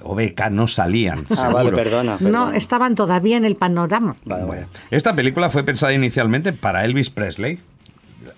[0.04, 1.20] OBK no salían.
[1.38, 2.18] Ah, vale, perdona.
[2.20, 4.16] No, estaban todavía en el panorama.
[4.26, 4.78] Vale, Bueno, vale.
[4.92, 7.60] esta película fue pensada inicialmente para Elvis Presley.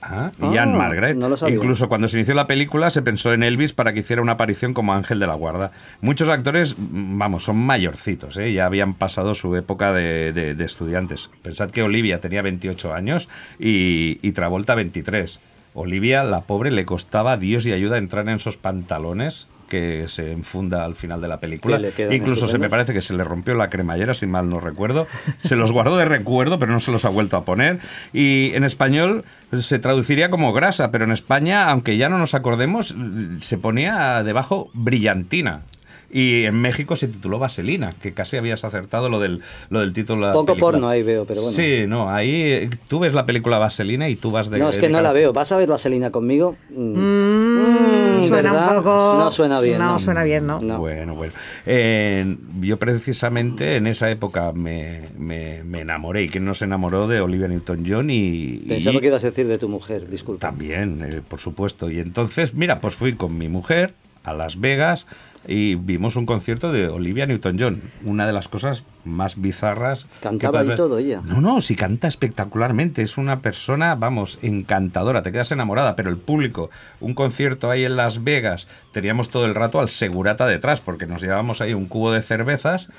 [0.09, 1.17] Ah, y Ah, Margaret.
[1.17, 1.27] no.
[1.49, 4.73] Incluso cuando se inició la película se pensó en Elvis para que hiciera una aparición
[4.73, 5.71] como ángel de la guarda.
[6.01, 8.53] Muchos actores, vamos, son mayorcitos, ¿eh?
[8.53, 11.29] ya habían pasado su época de, de- de estudiantes.
[11.41, 13.27] Pensad que Olivia tenía 28 años
[13.59, 15.41] y, y Travolta 23.
[15.73, 20.85] Olivia, la pobre, le costaba Dios y ayuda entrar en esos pantalones que se enfunda
[20.85, 21.79] al final de la película.
[22.11, 25.07] Incluso se me parece que se le rompió la cremallera, si mal no recuerdo.
[25.43, 27.79] Se los guardó de recuerdo, pero no se los ha vuelto a poner.
[28.13, 29.23] Y en español
[29.59, 32.95] se traduciría como grasa, pero en España, aunque ya no nos acordemos,
[33.39, 35.61] se ponía debajo brillantina.
[36.09, 40.27] Y en México se tituló Vaselina, que casi habías acertado lo del, lo del título
[40.27, 40.71] de Poco película.
[40.71, 41.53] porno ahí veo, pero bueno.
[41.57, 44.57] Sí, no, ahí tú ves la película Vaselina y tú vas de...
[44.57, 45.33] No, es que de no la veo.
[45.33, 46.55] ¿Vas a ver Vaselina conmigo?
[46.69, 48.77] Mm, Mm, suena ¿verdad?
[48.77, 49.15] un poco.
[49.17, 49.79] No suena bien.
[49.79, 50.59] No, No, suena bien, ¿no?
[50.59, 50.77] No.
[50.79, 51.33] Bueno, bueno.
[51.65, 57.07] Eh, yo precisamente en esa época me, me- me enamoré y que no se enamoró
[57.07, 58.63] de Olivia Newton-John y...
[58.67, 60.47] Pensaba y- que ibas a decir de tu mujer, disculpa.
[60.47, 61.89] También, eh, por supuesto.
[61.89, 63.93] Y entonces, mira, pues fui con mi mujer
[64.23, 65.05] a Las Vegas
[65.47, 67.81] y vimos un concierto de Olivia Newton-John.
[68.05, 70.05] Una de las cosas más bizarras.
[70.21, 71.21] Cantaba y todo ella.
[71.25, 73.01] No, no, sí canta espectacularmente.
[73.01, 75.23] Es una persona, vamos, encantadora.
[75.23, 75.95] Te quedas enamorada.
[75.95, 76.69] Pero el público,
[76.99, 81.21] un concierto ahí en Las Vegas, teníamos todo el rato al segurata detrás porque nos
[81.21, 82.89] llevábamos ahí un cubo de cervezas.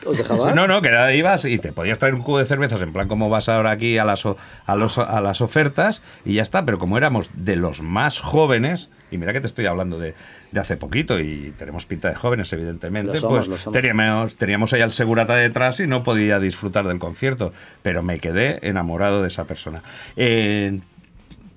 [0.54, 3.28] No, no, que ibas y te podías traer un cubo de cervezas en plan como
[3.28, 4.36] vas ahora aquí a las, o-
[4.66, 6.64] a, los, a las ofertas y ya está.
[6.64, 10.14] Pero como éramos de los más jóvenes, y mira que te estoy hablando de,
[10.50, 13.80] de hace poquito y tenemos pinta de jóvenes, evidentemente, Lo somos, pues lo somos.
[13.80, 17.52] teníamos, teníamos ahí al segurata detrás y no podía disfrutar del concierto.
[17.82, 19.82] Pero me quedé enamorado de esa persona.
[20.16, 20.80] Eh,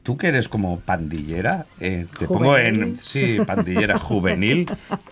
[0.03, 2.75] Tú que eres como pandillera, eh, te pongo en.
[2.75, 2.97] Juvenil.
[2.99, 4.65] Sí, pandillera juvenil.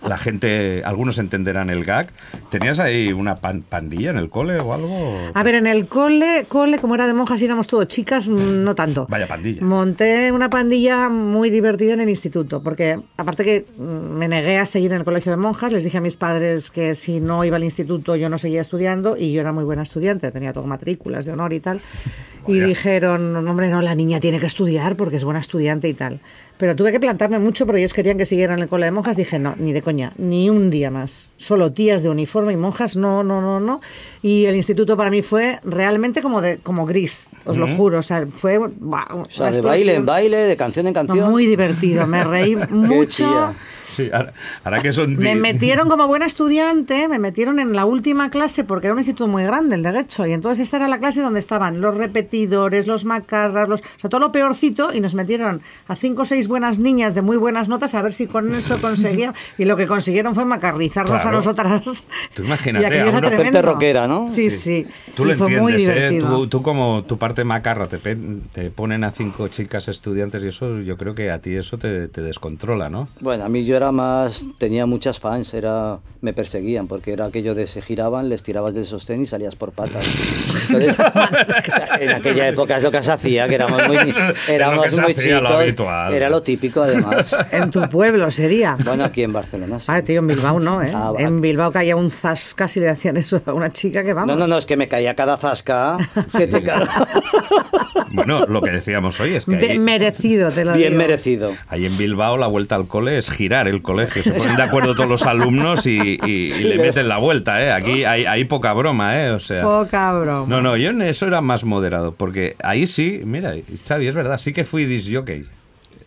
[0.04, 2.08] La gente, algunos entenderán el gag.
[2.50, 5.16] ¿Tenías ahí una pan- pandilla en el cole o algo?
[5.32, 8.74] A ver, en el cole, cole, como era de monjas y éramos todos chicas, no
[8.74, 9.06] tanto.
[9.08, 9.62] Vaya pandilla.
[9.62, 13.82] Monté una pandilla muy divertida en el instituto, porque aparte que mm,
[14.18, 16.96] me negué a seguir en el colegio de monjas, les dije a mis padres que
[16.96, 20.32] si no iba al instituto yo no seguía estudiando y yo era muy buena estudiante,
[20.32, 21.80] tenía todo matrículas de honor y tal.
[22.48, 22.66] Y Vaya.
[22.66, 26.20] dijeron, hombre, no, la niña tiene que estudiar porque es buena estudiante y tal.
[26.56, 29.16] Pero tuve que plantarme mucho porque ellos querían que siguiera en el cole de monjas.
[29.16, 31.30] Dije, no, ni de coña, ni un día más.
[31.38, 33.80] Solo tías de uniforme y monjas, no, no, no, no.
[34.20, 37.98] Y el instituto para mí fue realmente como, de, como gris, os lo juro.
[37.98, 38.58] O sea, fue...
[38.58, 41.30] O sea, de baile en baile, de canción en No, canción.
[41.30, 43.54] muy divertido, me reí mucho.
[44.04, 44.32] Sí, ahora,
[44.64, 45.16] ahora que son.
[45.16, 49.28] Me metieron como buena estudiante, me metieron en la última clase porque era un instituto
[49.28, 52.86] muy grande, el de Getxo, y entonces esta era la clase donde estaban los repetidores,
[52.86, 56.48] los macarras, los, o sea, todo lo peorcito, y nos metieron a cinco o seis
[56.48, 59.86] buenas niñas de muy buenas notas a ver si con eso conseguían, y lo que
[59.86, 61.28] consiguieron fue macarrizarnos Claro.
[61.28, 62.04] a nosotras.
[62.34, 64.28] Tú imagínate, a era una gente rockera, ¿no?
[64.32, 64.86] Sí, sí.
[65.14, 66.20] Tú Y lo fue muy entiendes, ¿eh?
[66.20, 68.16] Tú, tú como tu parte macarra te, pe-
[68.52, 72.08] te ponen a cinco chicas estudiantes y eso, yo creo que a ti eso te,
[72.08, 73.08] te descontrola, ¿no?
[73.20, 77.54] Bueno, a mí yo era más, tenía muchas fans, era, me perseguían, porque era aquello
[77.54, 80.06] de se giraban, les tirabas del sostén y salías por patas.
[80.68, 80.96] Entonces,
[82.00, 84.14] en aquella época es lo que se hacía, que éramos muy,
[84.48, 86.12] éramos se muy lo chicos, habitual.
[86.14, 87.36] era lo típico además.
[87.52, 88.76] En tu pueblo sería.
[88.84, 89.86] Bueno, aquí en Barcelona sí.
[89.88, 90.90] Ah, tío, en Bilbao no, ¿eh?
[90.94, 94.28] Ah, en Bilbao caía un zasca si le hacían eso a una chica que vamos.
[94.28, 95.96] No, no, no, es que me caía cada zasca
[96.36, 96.62] que te.
[98.12, 100.98] Bueno, lo que decíamos hoy es que ahí, merecido, te lo Bien digo.
[101.02, 101.52] merecido.
[101.68, 104.22] ahí en Bilbao la vuelta al cole es girar el colegio.
[104.22, 107.72] Se ponen de acuerdo todos los alumnos y, y- y le meten la vuelta, ¿eh?
[107.72, 109.30] Aquí hay, hay poca broma, ¿eh?
[109.30, 109.62] O sea...
[109.62, 110.46] Poca broma.
[110.48, 113.54] No, no, yo en eso era más moderado, porque ahí sí, mira,
[113.86, 115.44] Xavi, es verdad, sí que fui disjockey.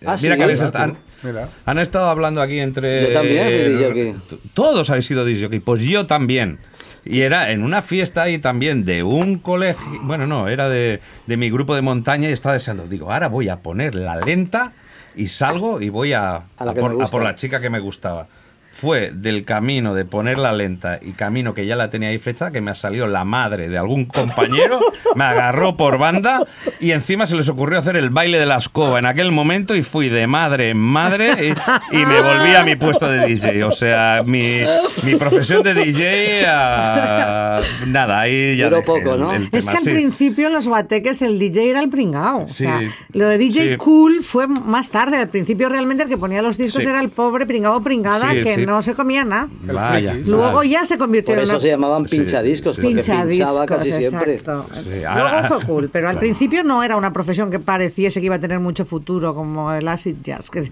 [0.06, 0.98] Ah, mira sí, que habéis estado- tú.
[1.24, 1.48] Mira.
[1.66, 3.02] han estado hablando aquí entre...
[3.02, 4.14] Yo también fui disjockey.
[4.54, 6.60] Todos habéis sido disjockey, pues yo también.
[7.06, 11.38] Y era en una fiesta ahí también de un colegio, bueno, no, era de, de
[11.38, 14.72] mi grupo de montaña y estaba deseando, digo, ahora voy a poner la lenta
[15.16, 17.12] y salgo y voy a, A la a que por, me a gusta.
[17.18, 18.28] por la chica que me gustaba.
[18.76, 22.60] Fue del camino de ponerla lenta y camino que ya la tenía ahí flecha que
[22.60, 24.80] me ha salido la madre de algún compañero,
[25.16, 26.44] me agarró por banda
[26.80, 29.84] y encima se les ocurrió hacer el baile de la escoba en aquel momento y
[29.84, 31.54] fui de madre en madre
[31.92, 33.64] y, y me volví a mi puesto de DJ.
[33.64, 34.48] O sea, mi,
[35.04, 39.34] mi profesión de DJ, ah, nada, ahí ya Duró dejé poco, el- ¿no?
[39.34, 39.90] el Es que al sí.
[39.92, 42.48] principio en los guateques el DJ era el pringao.
[42.50, 42.66] Sí.
[42.66, 42.82] O sea,
[43.14, 43.78] lo de DJ Sí.
[43.78, 45.18] cool fue más tarde.
[45.18, 46.90] Al principio realmente el que ponía los discos Sí.
[46.90, 48.68] era el pobre pringao pringada Sí, que sí.
[48.68, 49.50] no se comía nada.
[49.64, 50.14] Vaya.
[50.26, 52.82] Luego ya se convirtió Por en eso una- se llamaban pinchadiscos, sí.
[52.82, 54.34] porque Pinchadiscos, pinchaba casi siempre.
[54.36, 54.66] exacto.
[54.84, 58.26] Sí, ahora- Luego fue cool, pero al principio no era una profesión que pareciese que
[58.28, 60.50] iba a tener mucho futuro como el acid jazz.
[60.50, 60.72] Que...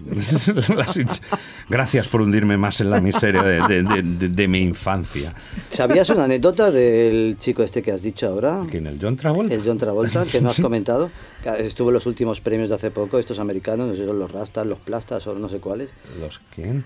[1.68, 5.34] Gracias por hundirme más en la miseria de, de- de- de- de mi infancia.
[5.70, 8.62] ¿Sabías una anécdota del chico este que has dicho ahora?
[8.70, 9.54] ¿Quién, el John Travolta?
[9.54, 11.10] El John Travolta, que no has comentado,
[11.42, 14.18] que estuvo en los últimos premios de hace poco, estos americanos, no sé si son
[14.18, 15.94] los Rastas, los Plastas o no sé cuáles.
[16.20, 16.84] ¿Los quién?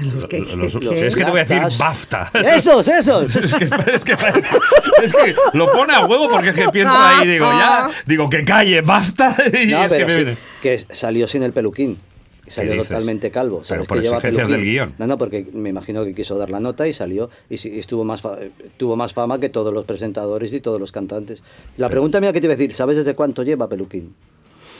[0.00, 0.38] Los, ¿Los qué?
[0.40, 1.78] los- Los es que te voy a decir.
[1.78, 2.30] BAFTA.
[2.54, 3.36] ¡Esos, esos!
[3.36, 3.70] Es que, es,
[4.04, 4.12] que,
[5.02, 8.44] es que lo pone a huevo porque es que pienso ahí, digo, ya, digo, que
[8.44, 10.38] calle, BAFTA, y No, es que pero me sí, viene.
[10.62, 11.98] que salió sin el peluquín.
[12.46, 13.56] Salió totalmente calvo.
[13.58, 14.64] Pero ¿Sabes por que lleva exigencias peluquín?
[14.64, 14.94] del guion.
[14.96, 18.22] No, no, porque me imagino que quiso dar la nota y salió y, estuvo más
[18.22, 18.38] fa-
[18.78, 21.42] tuvo más fama que todos los presentadores y todos los cantantes.
[21.76, 24.14] La pregunta mía que te iba a decir, ¿sabes desde cuánto lleva peluquín?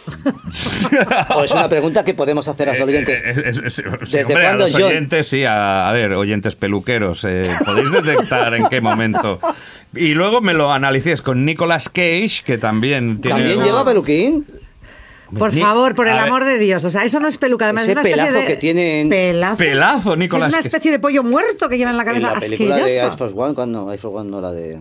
[1.35, 3.23] o es una pregunta que podemos hacer a los oyentes.
[3.25, 4.83] Eh, eh, eh, sí, ¿Desde hombre, a cuándo los John?
[4.85, 9.41] oyentes, sí, a, a ver, oyentes peluqueros, eh, podéis detectar en qué momento.
[9.95, 13.39] Y luego me lo analicéis con Nicolas Cage, que también tiene...
[13.39, 14.47] ¿También lleva peluquín?
[15.39, 16.85] Por Ni- favor, por el a ver, amor de Dios.
[16.85, 17.65] O sea, eso no es peluca.
[17.65, 18.47] Además, Ese es una especie pelazo de...
[18.47, 19.57] que tienen- Pelazo.
[19.57, 22.35] Pelazo, Nicolas Es una especie de pollo muerto que lleva en la En cabeza.
[22.35, 22.99] la película de.
[22.99, 24.79] Air Force One, cuando Air Force One no la de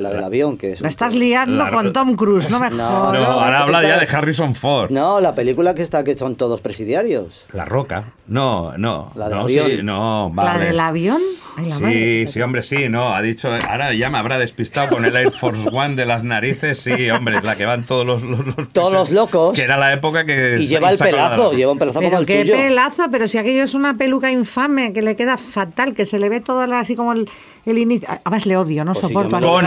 [0.00, 2.76] la del avión, que es La estás liando La- con Tom Cruise, no me No,
[2.88, 3.20] jodas.
[3.20, 4.90] No, ahora esa- habla ya de Harrison Ford.
[4.90, 7.44] No, la película que está que son todos presidiarios.
[7.52, 8.12] La Roca.
[8.26, 9.10] No, no.
[9.16, 9.66] La del no, avión.
[9.70, 10.64] sí, no, ¿La vale.
[10.66, 11.20] del avión?
[11.56, 12.26] Ay, la Sí, madre.
[12.28, 15.68] sí, hombre, sí, no, ha dicho, ahora ya me habrá despistado con el Air Force
[15.72, 18.22] One de las narices, sí, hombre, la que van todos los...
[18.22, 19.56] los- los- Todos los locos.
[19.58, 20.56] Que era la época que...
[20.60, 22.54] Y lleva el la- pelazo, lleva un pelazo como Pero el qué tuyo.
[22.56, 26.28] pelazo, pero si aquello es una peluca infame que le queda fatal, que se le
[26.28, 27.28] ve todo así como el,
[27.66, 28.08] el inicio.
[28.24, 29.60] Además le odio, no Pues si soporto yo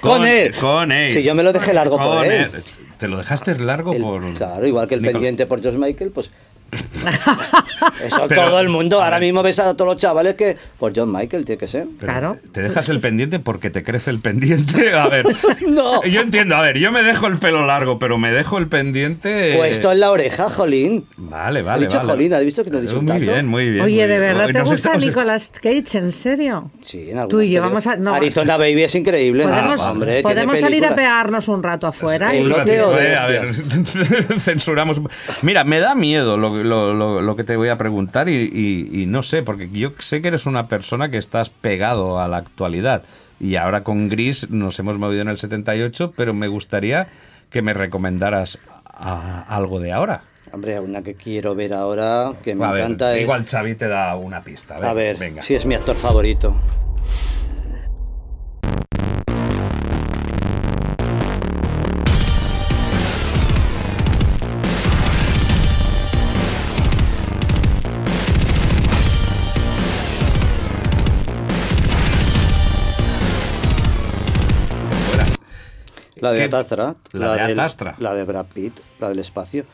[0.00, 0.54] Con él.
[0.54, 1.12] Con él.
[1.12, 2.50] Si yo me lo dejé largo por Con él.
[2.98, 4.32] Te lo dejaste largo El- por...
[4.34, 6.30] claro, igual que el Nicol- pendiente por George Michael, pues.
[8.04, 9.02] Eso Pero- todo el mundo.
[9.02, 10.56] Ahora mismo ves a todos los chavales que.
[10.78, 11.86] Por John Michael tiene que ser.
[11.98, 12.38] Pero Claro.
[12.52, 14.94] Te dejas el pendiente porque te crece el pendiente.
[14.94, 15.26] A ver.
[15.66, 16.02] No.
[16.04, 19.54] Yo entiendo, a ver, yo me dejo el pelo largo, pero me dejo el pendiente.
[19.56, 21.06] Puesto en la oreja, Jolín.
[21.16, 21.82] Vale, vale.
[21.84, 22.10] He dicho vale.
[22.12, 23.22] Jolín, ¿has visto que no he dicho Muy tanto?
[23.32, 23.84] bien, muy bien.
[23.84, 24.20] Oye, muy ¿de bien.
[24.20, 25.98] verdad te nos gusta estamos- Nicolas Cage?
[25.98, 26.70] ¿En serio?
[26.84, 27.96] Sí, en Tú y yo vamos a.
[27.96, 29.44] no, Arizona Baby es increíble.
[29.44, 32.34] podemos Hombre, podemos salir a pegarnos un rato afuera.
[32.34, 33.54] El y- lote o de Eh, a ver,
[34.40, 35.00] censuramos.
[35.42, 39.02] Mira, me da miedo lo, lo- lo- lo que te voy a preguntar y, y-
[39.02, 42.38] y no sé, porque yo sé que eres una persona que estás pegado a la
[42.38, 43.02] actualidad.
[43.40, 47.08] Y ahora con Gris nos hemos movido en el 78, pero me gustaría
[47.50, 50.22] que me recomendaras a- algo de ahora.
[50.52, 53.22] Hombre, una que quiero ver ahora, que me a ver, encanta es.
[53.22, 54.74] igual Xavi te da una pista.
[54.74, 55.40] a ver, venga.
[55.42, 56.54] si es mi actor favorito.
[76.22, 76.44] La de.
[76.44, 76.94] Atastra.
[77.12, 77.96] La de Atastra.
[77.98, 79.64] La de Brad Pitt, la del espacio.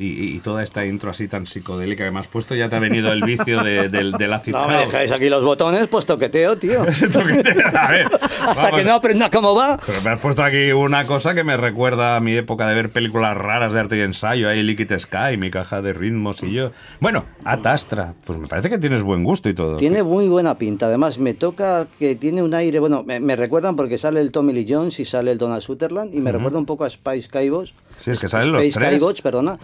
[0.00, 2.78] Y, y toda esta intro así tan psicodélica que me has puesto, ya te ha
[2.78, 6.56] venido el vicio de- del, del acid No me dejáis aquí los botones, pues toqueteo,
[6.56, 6.82] tío.
[7.74, 8.06] A ver,
[8.46, 8.78] Hasta vamos.
[8.78, 9.78] que no aprenda cómo va.
[9.84, 12.90] Pero me has puesto aquí una cosa que me recuerda a mi época de ver
[12.90, 14.48] películas raras de arte y ensayo.
[14.48, 16.70] Ahí Liquid Sky, mi caja de ritmos y yo.
[17.00, 18.14] Bueno, Atastra.
[18.24, 19.76] Pues me parece que tienes buen gusto y todo.
[19.76, 20.86] Tiene muy buena pinta.
[20.86, 22.78] Además, me toca que tiene un aire.
[22.78, 26.14] Bueno, me, me recuerdan porque sale el Tommy Lee Jones y sale el Donald Sutherland.
[26.14, 27.74] Y me recuerda un poco a Spice Cowboys.
[28.00, 28.98] Sí, es que salen los Space tres.
[29.00, 29.56] Cowboys, perdona.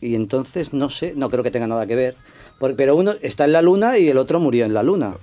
[0.00, 2.16] Y entonces, no sé, no creo que tenga nada que ver.
[2.76, 5.14] Pero uno está en la luna y el otro murió en la luna.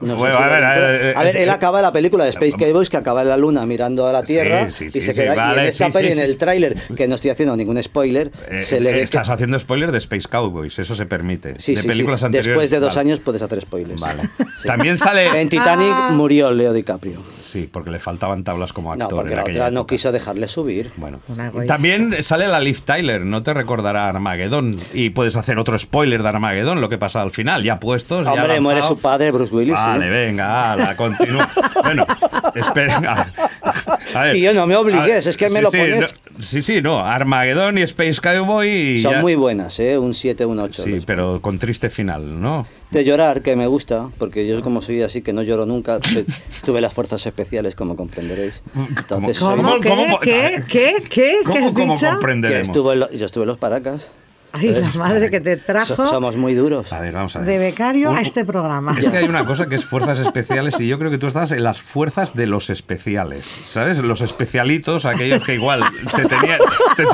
[0.00, 1.08] No sé Bueno, si a ver, a ver, recuerdo.
[1.08, 3.36] eh, A ver, él eh, acaba la película de Space Cowboys que acaba en la
[3.36, 5.34] luna mirando a la Tierra sí, y sí, se sí, queda.
[5.34, 7.82] y vale, en esta sí, peli, sí, en el tráiler, que no estoy haciendo ningún
[7.82, 11.04] spoiler, Eh, se le eh, ve que- estás haciendo spoiler de Space Cowboys, eso se
[11.06, 11.54] permite.
[11.58, 11.88] Sí, de sí, sí.
[11.88, 12.46] películas anteriores.
[12.46, 13.08] Después de dos vale.
[13.08, 14.00] años puedes hacer spoilers.
[14.00, 14.22] Vale.
[14.62, 14.68] Sí.
[14.68, 15.40] También sale.
[15.40, 17.20] En Titanic murió Leo DiCaprio.
[17.40, 19.18] Sí, porque le faltaban tablas como No, actor.
[19.18, 20.92] porque en la otra no quiso dejarle subir.
[20.96, 21.18] Bueno,
[21.66, 24.76] también sale la Liv Tyler, no te recordará Armageddon.
[24.94, 28.26] Y puedes hacer otro spoiler de Armageddon, lo que pasa al final, ya puestos.
[28.26, 28.96] ya Hombre, muere lanzado.
[28.96, 29.76] su padre, Bruce Willis.
[29.78, 29.84] sí.
[29.86, 31.48] Vale, venga, la continúa.
[31.84, 32.04] bueno,
[32.54, 33.26] espera.
[34.14, 36.42] A ver, Tío, no me obligues, ver, es que me sí, lo sí, pones- no,
[36.42, 37.04] sí, sí, no.
[37.06, 38.68] Armageddon y Space Cowboy.
[38.70, 39.98] y Son ya- muy buenas, ¿eh?
[39.98, 40.82] Un 7, un 8.
[40.82, 42.66] Sí, pero con triste final, ¿no?
[42.90, 46.24] De llorar, que me gusta, porque yo como soy así, que no lloro nunca, tu-
[46.64, 48.62] tuve las fuerzas especiales, como comprenderéis.
[48.74, 49.70] Entonces, soy- ¿Cómo?
[49.70, 49.88] ¿Cómo- ¿Qué?
[49.88, 50.62] cómo- ¿Qué?
[50.68, 50.94] ¿Qué?
[51.02, 51.08] ¿Qué?
[51.08, 52.06] ¿Qué ¿Cómo, has cómo dicho?
[52.10, 52.66] comprenderemos?
[52.68, 54.10] estuve lo- yo estuve en los Paracas.
[54.52, 56.92] Ay, la madre que te trajo So- somos muy duros.
[56.92, 57.48] A ver, vamos a ver.
[57.48, 58.92] de becario Un- a este programa.
[58.98, 61.52] Es que hay una cosa que es fuerzas especiales y yo creo que tú estabas
[61.52, 63.98] en las fuerzas de los especiales, ¿sabes?
[63.98, 65.82] Los especialitos, aquellos que igual
[66.16, 66.58] te tenían...
[66.96, 67.04] te-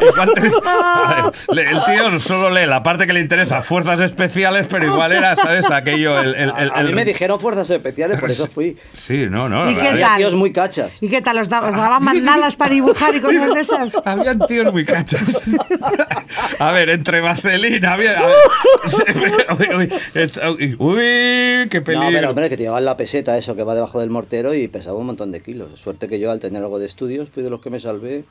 [0.12, 4.00] igual te- a ver, le- el tío solo lee la parte que le interesa, fuerzas
[4.00, 5.70] especiales, pero igual era, ¿sabes?
[5.70, 6.18] Aquello...
[6.18, 8.76] El, el- el- a mí el- me dijeron fuerzas especiales, por eso fui.
[8.92, 9.70] Sí, no, no.
[9.70, 10.18] ¿Y qué había- Había tal?
[10.18, 11.02] tíos muy cachas.
[11.02, 11.38] ¿Y qué tal?
[11.38, 14.02] ¿Os, da- os daban mandalas para dibujar y cosas de esas?
[14.04, 15.50] Habían tíos muy cachas.
[16.58, 18.18] A ver, entre vaselina, había.
[18.20, 19.46] a ver.
[19.58, 22.08] Uy, uy, esto- uy, uy, qué No, peligro.
[22.12, 24.96] pero hombre, que te llevaban la peseta, eso que va debajo del mortero y pesaba
[24.98, 25.80] un montón de kilos.
[25.80, 28.24] Suerte que yo, al tener algo de estudios, fui de los que me salvé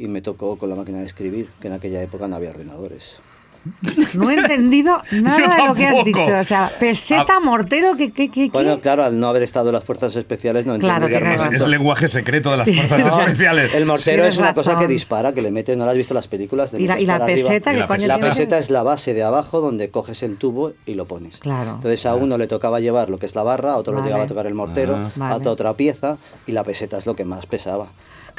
[0.00, 3.20] y me tocó con la máquina de escribir, que en aquella época no había ordenadores.
[4.14, 6.18] No he entendido nada de lo que has dicho.
[6.40, 7.40] O sea, peseta, Ah.
[7.40, 8.50] mortero, ¿qué, qué, qué, qué?
[8.50, 11.40] Bueno, claro, al no haber estado en las fuerzas especiales no Claro, entiendes de tienes
[11.42, 11.64] armamento.
[11.66, 13.74] Es lenguaje secreto de las fuerzas No, especiales.
[13.74, 14.88] El mortero Sí, es una tienes cosa que razón.
[14.92, 16.72] dispara, que le metes, ¿no lo has visto en las películas?
[16.72, 17.70] Le ¿Y la, y la peseta?
[17.72, 18.16] Y ¿Qué la coño peseta.
[18.18, 21.38] La peseta es la base de abajo donde coges el tubo y lo pones.
[21.40, 21.72] Claro.
[21.74, 24.04] Entonces a uno le tocaba llevar lo que es la barra, a otro Vale.
[24.04, 25.10] le llegaba a tocar el mortero, Ah.
[25.16, 25.34] a Vale.
[25.34, 27.88] otra otra pieza y la peseta es lo que más pesaba.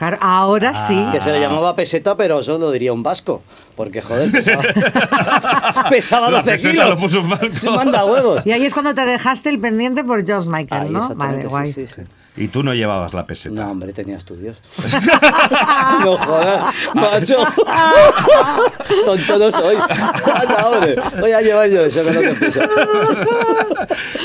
[0.01, 0.95] Claro, ahora sí.
[0.97, 1.11] Ah.
[1.11, 3.43] Que se le llamaba peseta, pero eso lo diría un vasco.
[3.75, 4.63] Porque, joder, pesaba,
[5.91, 6.89] pesaba La 12 peseta kilos.
[6.89, 7.51] lo puso un vasco.
[7.51, 8.43] Se manda huevos.
[8.43, 11.07] Y ahí es cuando te dejaste el pendiente por George Michael, Ahí, ¿no?
[11.13, 11.71] Vale, sí, guay.
[11.71, 12.01] sí, sí.
[12.37, 13.61] Y tú no llevabas la peseta.
[13.63, 14.57] No, hombre, tenía estudios.
[16.03, 17.37] no jodas, macho.
[19.05, 19.75] Tonto no soy.
[19.75, 20.95] Anda, hombre.
[21.19, 22.61] Voy a llevar yo eso que no te pesa.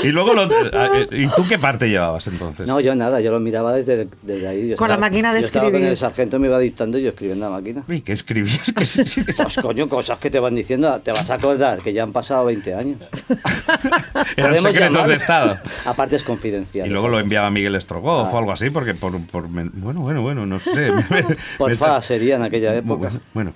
[0.03, 2.65] Y luego, lo- eh, ¿y tú qué parte llevabas entonces?
[2.67, 4.69] No, yo nada, yo lo miraba desde, desde ahí.
[4.69, 5.91] Yo Con la máquina de yo estaba con escribir.
[5.91, 7.83] el sargento, me iba dictando y yo escribiendo en la máquina.
[7.89, 8.71] Uy, ¿Qué escribías?
[8.75, 9.01] ¿Qué es-
[9.35, 12.45] Pues coño, cosas que te van diciendo, te vas a acordar que ya han pasado
[12.45, 12.99] 20 años.
[14.37, 15.07] Eran secretos llamar.
[15.09, 15.57] de Estado.
[15.85, 16.87] Aparte es confidencial.
[16.87, 18.35] Y luego lo enviaba Miguel Estrogoff Ah.
[18.35, 19.71] o algo así, porque por, por bueno,
[20.01, 20.91] bueno, bueno, no sé.
[20.91, 21.23] Me- me-
[21.57, 23.11] Porfa, me está- sería en aquella época.
[23.33, 23.53] Bueno,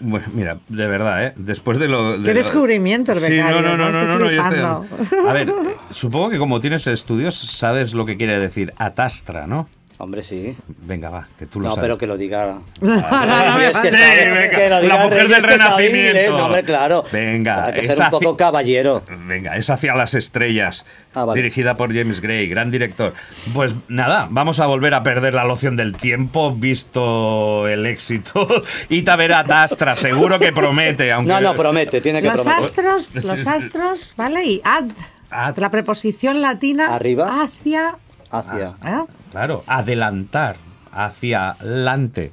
[0.00, 1.32] bueno, mira, de verdad, ¿eh?
[1.36, 2.18] Después de lo...
[2.18, 3.92] de Qué lo- descubrimiento el Sí, becario, no, no, no, ¿no?
[3.92, 5.28] no, Estoy no, no, yo estoy- flipando.
[5.28, 5.52] A ver,
[5.90, 9.68] supongo que como tienes estudios, sabes lo que quiere decir atastra, ¿no?
[10.00, 10.56] Hombre, sí.
[10.82, 11.82] Venga, va, que tú lo No, sabes.
[11.86, 12.58] pero que lo diga.
[12.80, 15.42] no, no, la mujer del.
[15.42, 16.38] Renacimiento.
[16.38, 17.04] No, hombre, claro.
[17.12, 19.02] Venga, Hay que ser un poco caballero.
[19.26, 20.86] Venga, es hacia las estrellas.
[21.14, 21.42] Ah, vale.
[21.42, 23.12] Dirigida por James Gray, gran director.
[23.54, 28.46] Pues nada, vamos a volver a perder la loción del tiempo, visto el éxito.
[28.88, 31.10] Y Tavera Tastra, seguro que promete.
[31.10, 31.32] Aunque...
[31.32, 32.64] No, no, promete, tiene que Los prometer.
[32.64, 34.44] astros, los astros, ¿vale?
[34.44, 34.84] Y ad,
[35.30, 35.56] Ad.
[35.58, 37.42] la preposición latina Arriba.
[37.42, 37.96] hacia...
[38.30, 38.74] Hacia.
[38.84, 39.04] ¿eh?
[39.30, 40.56] Claro, adelantar
[40.92, 42.32] hacia adelante.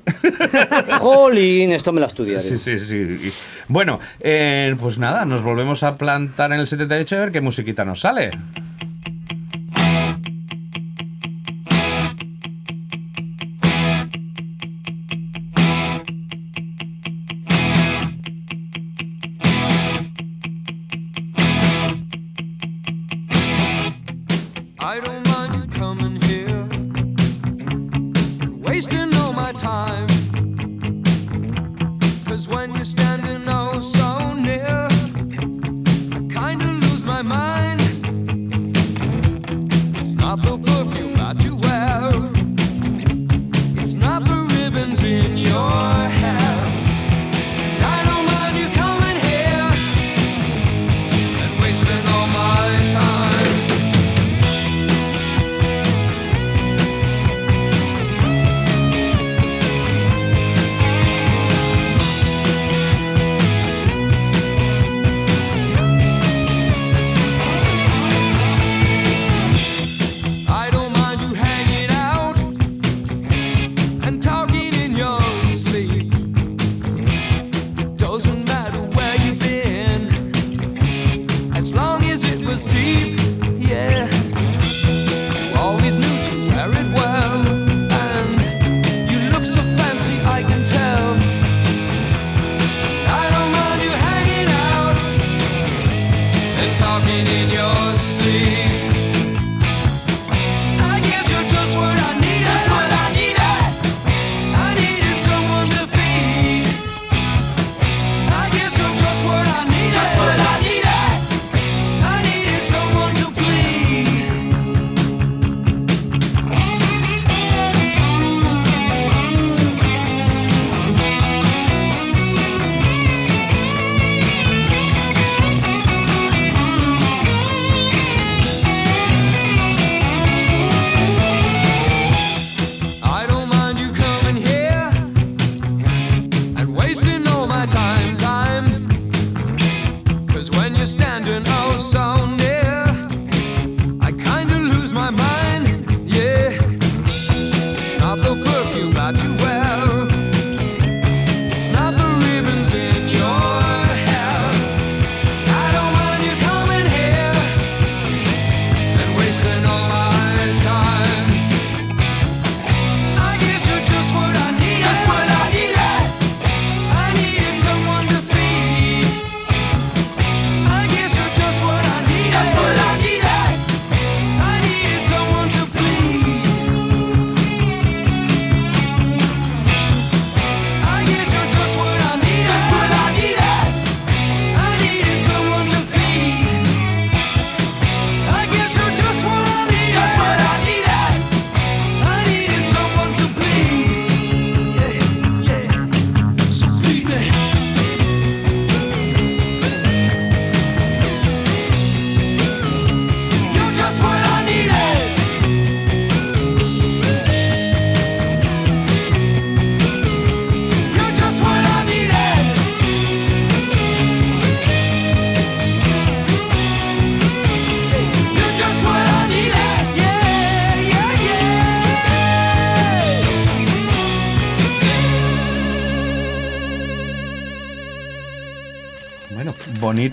[1.00, 2.42] Jolín, esto me lo estudiaré.
[2.42, 3.32] Sí, sí, sí.
[3.68, 7.86] Bueno, eh, pues nada, nos volvemos a plantar en el 78 a ver qué musiquita
[7.86, 8.32] nos sale.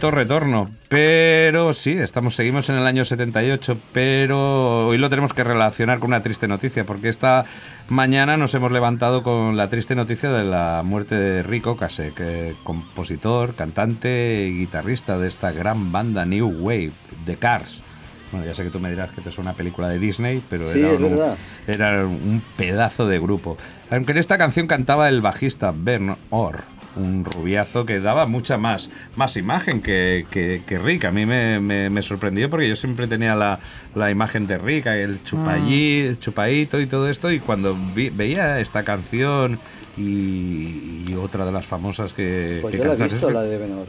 [0.03, 0.71] Bonito retorno.
[0.89, 6.09] Pero sí, estamos, seguimos en el año 78, pero hoy lo tenemos que relacionar con
[6.09, 7.45] una triste noticia, porque esta
[7.89, 13.55] mañana nos hemos levantado con la triste noticia de la muerte de Rico Kasek, compositor,
[13.55, 16.93] cantante y guitarrista de esta gran banda New Wave,
[17.25, 17.85] The Cars.
[18.33, 20.67] Bueno, ya sé que tú me dirás que te es una película de Disney, pero
[20.67, 21.21] Sí, era, un,
[21.67, 23.57] era un pedazo de grupo.
[23.91, 26.65] Aunque en esta canción cantaba el bajista Ben Orr,
[26.97, 31.05] un rubiazo que daba mucha más, más imagen que, que, que Rick.
[31.07, 33.59] A mí me, me- me sorprendió porque yo siempre tenía la,
[33.95, 38.61] la imagen de Rick, el chupallí, el chupaíto y todo esto, y cuando vi- veía
[38.61, 39.59] esta canción
[39.97, 42.59] y, y otra de las famosas que...
[42.63, 43.87] Pues que yo la he visto, es que- la de Benor.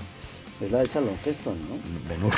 [0.61, 1.75] Es la de Charlton Heston, ¿no?
[2.09, 2.33] Ben Orr.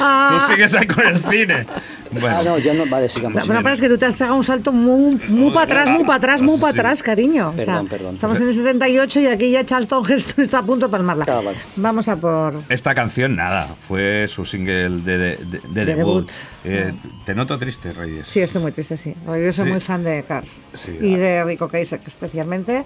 [0.00, 0.46] Ah, ¿no?
[0.46, 1.66] Tú sigues ahí con el cine.
[2.12, 2.28] Bueno.
[2.30, 2.86] Ah, no, ya no.
[2.86, 3.44] Vale, sigamos.
[3.46, 6.04] Bueno, pero es que tú te has pegado un salto muy, muy para atrás, muy
[6.04, 7.48] para atrás, muy para atrás, cariño.
[7.50, 8.14] O sea, Perdón, perdón.
[8.14, 11.24] Estamos en el 78 y aquí ya Charleston Heston está a punto de palmarla.
[11.28, 11.58] Ah, vale.
[11.76, 12.62] Vamos a por...
[12.68, 16.30] Esta canción, nada, fue su single de, de- de- de De debut.
[16.30, 16.32] debut.
[16.64, 16.94] Eh,
[17.24, 18.26] te noto triste, Reyes.
[18.28, 19.14] Sí, estoy muy triste, sí.
[19.26, 19.70] Yo soy Sí.
[19.72, 20.66] muy fan de Cars.
[20.72, 21.18] Sí, y ah.
[21.18, 22.84] de Rico Kasek especialmente.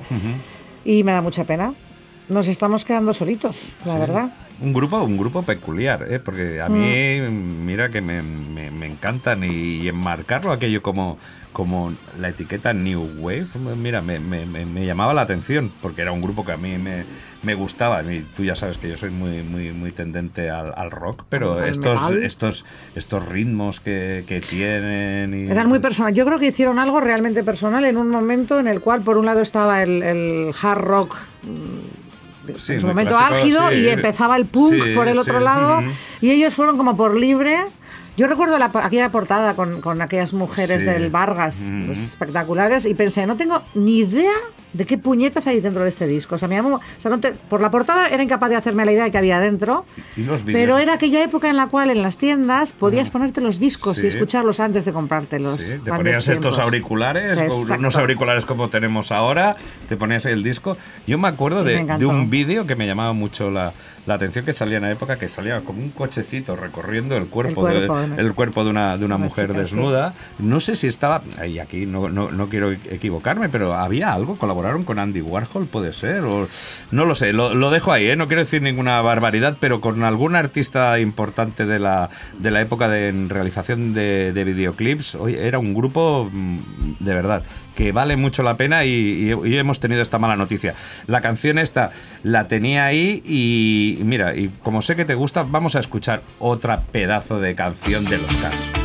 [0.85, 1.75] Y me da mucha pena.
[2.29, 3.57] Nos estamos quedando solitos,
[3.87, 4.31] la verdad.
[4.61, 6.19] Un grupo, un grupo peculiar, ¿eh?
[6.19, 11.17] porque a mí, mira que me, me- me encantan y, y enmarcarlo aquello como,
[11.53, 16.45] como la etiqueta New Wave, mira, me, me- llamaba la atención, porque era un grupo
[16.45, 17.05] que a mí me,
[17.43, 18.03] me gustaba.
[18.03, 21.55] Y tú ya sabes que yo soy muy, muy, muy tendente al, al rock, pero
[21.61, 22.23] Al estos, metal.
[22.25, 22.65] estos,
[22.97, 25.35] estos ritmos que, que tienen...
[25.47, 26.13] Y, Eran muy personal.
[26.13, 29.25] Yo creo que hicieron algo realmente personal en un momento en el cual, por un
[29.27, 32.08] lado, estaba el, el hard rock mm,
[32.57, 33.81] Sí, en su momento álgido sí.
[33.81, 35.81] y empezaba el punk por el otro lado
[36.21, 37.57] y ellos fueron como por libre.
[38.19, 40.87] Yo recuerdo la, aquella portada con, con aquellas mujeres Sí.
[40.87, 44.33] del Vargas espectaculares y pensé, no tengo ni idea
[44.73, 46.35] de qué puñetas hay dentro de este disco.
[46.35, 48.85] O sea, me llamó- o sea, no te- por la portada era incapaz de hacerme
[48.85, 49.87] la idea de que había dentro.
[50.17, 50.61] Y los vídeos.
[50.61, 54.05] Pero era aquella época en la cual en las tiendas podías ponerte los discos Sí.
[54.05, 55.61] y escucharlos antes de comprártelos.
[55.61, 59.57] Sí, te ponías estos auriculares, Sí, unos auriculares como tenemos ahora,
[59.89, 60.77] te ponías el disco.
[61.07, 63.73] Yo me acuerdo me de, de un vídeo que me llamaba mucho la,
[64.09, 67.69] la atención que salía en la época, que salía como un cochecito recorriendo el cuerpo,
[67.69, 68.19] El cuerpo, de, ¿no?
[68.19, 69.77] el cuerpo de una, de una Una mujer chica, sí.
[69.77, 70.15] desnuda.
[70.39, 74.83] No sé si estaba, y aquí no, no, no quiero equivocarme, pero había algo, colaboraron
[74.85, 76.49] con Andy Warhol, puede ser, o
[76.91, 78.17] no lo sé, lo, lo dejo ahí, ¿eh?
[78.17, 82.89] no quiero decir ninguna barbaridad, pero con algún artista importante de la, de la época
[82.89, 86.59] de en realización de, de videoclips, oye, era un grupo mm,
[87.01, 87.43] de verdad
[87.79, 90.75] que vale mucho la pena y, hemos tenido esta mala noticia.
[91.07, 91.93] La canción esta
[92.25, 96.81] la tenía ahí y mira, y como sé que te gusta, vamos a escuchar otra
[96.81, 98.78] pedazo de canción de los Cars.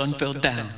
[0.00, 0.69] Sun fell down.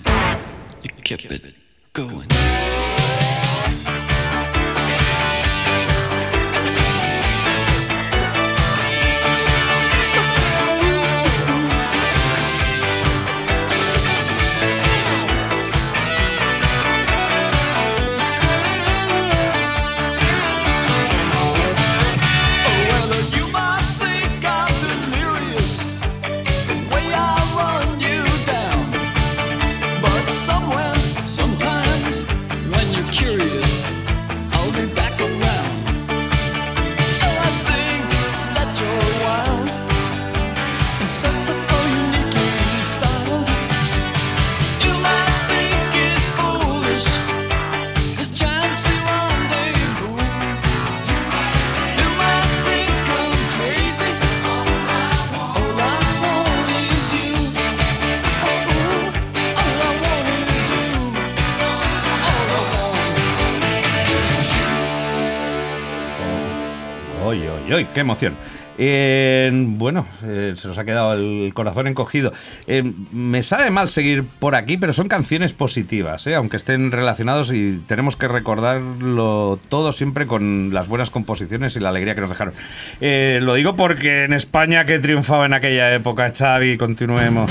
[67.95, 68.35] ¡Qué emoción!
[68.79, 72.33] Eh, bueno, eh, se nos ha quedado el corazón encogido.
[72.67, 77.83] Eh, me sabe mal seguir por aquí, pero son canciones positivas, aunque estén relacionados y
[77.87, 82.55] tenemos que recordarlo todo siempre con las buenas composiciones y la alegría que nos dejaron.
[83.01, 87.51] Lo digo porque en España que triunfaba en aquella época, Xavi, continuemos.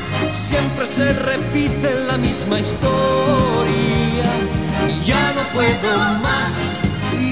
[0.51, 4.25] Siempre se repite la misma historia.
[5.05, 6.77] Ya no puedo más,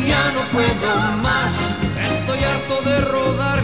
[0.08, 1.78] ya no puedo más.
[2.00, 3.62] Estoy harto de rodar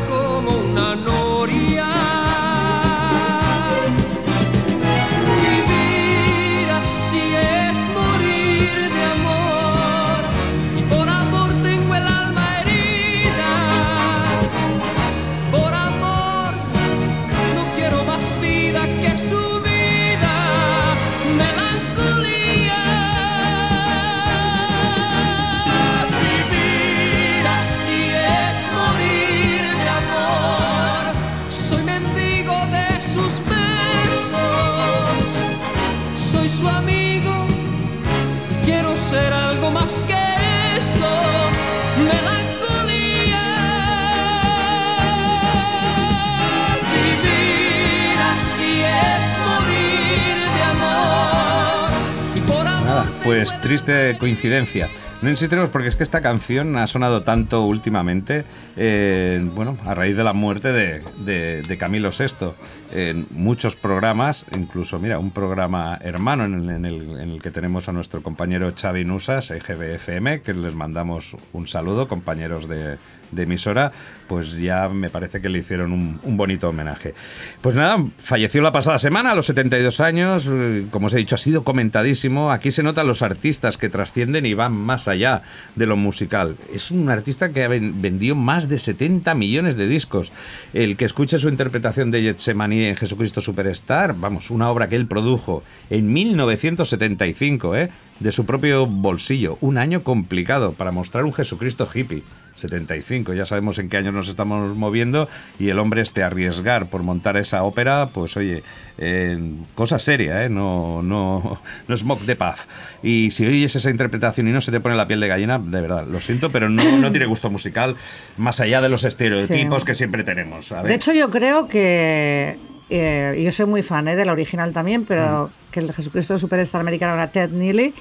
[53.69, 54.89] triste coincidencia.
[55.23, 58.43] No insistiremos porque es que esta canción ha sonado tanto últimamente,
[58.77, 62.51] eh, bueno, a raíz de la muerte de, de- de Camilo VI.
[62.93, 67.91] En muchos programas, incluso, mira, un programa hermano en el, en el- que tenemos a
[67.91, 72.97] nuestro compañero Xavi Nusas, EGBFM, que les mandamos un saludo, compañeros de,
[73.31, 73.91] de emisora,
[74.27, 77.13] pues ya me parece que le hicieron un, bonito homenaje.
[77.61, 81.35] Pues nada, falleció la pasada semana a los 72 años, eh, como os he dicho,
[81.35, 82.51] ha sido comentadísimo.
[82.51, 85.41] Aquí se notan los artistas que trascienden y van más allá
[85.75, 86.57] de lo musical.
[86.73, 90.31] Es un artista que ha ven- vendido más de 70 millones de discos.
[90.73, 95.07] El que escuche su interpretación de Getsemaní en Jesucristo Superstar, vamos, una obra que él
[95.07, 97.89] produjo en 1975, ¿eh?
[98.19, 99.57] de su propio bolsillo.
[99.61, 102.23] Un año complicado para mostrar un Jesucristo hippie.
[102.55, 107.03] 75, ya sabemos en qué años nos estamos moviendo y el hombre este arriesgar por
[107.03, 108.63] montar esa ópera, pues oye,
[108.97, 109.37] eh,
[109.75, 110.49] cosa seria, ¿eh?
[110.49, 112.67] no, no, no es mock de paz.
[113.03, 115.81] Y si oyes esa interpretación y no se te pone la piel de gallina, de
[115.81, 117.95] verdad, lo siento, pero no, no tiene gusto musical
[118.37, 119.85] más allá de los estereotipos Sí.
[119.85, 120.71] que siempre tenemos.
[120.71, 120.87] A ver.
[120.89, 122.57] De hecho, yo creo que
[122.89, 126.37] eh, y yo soy muy fan eh, de la original también, pero que el Jesucristo
[126.37, 127.93] Superstar americano era Ted Neely.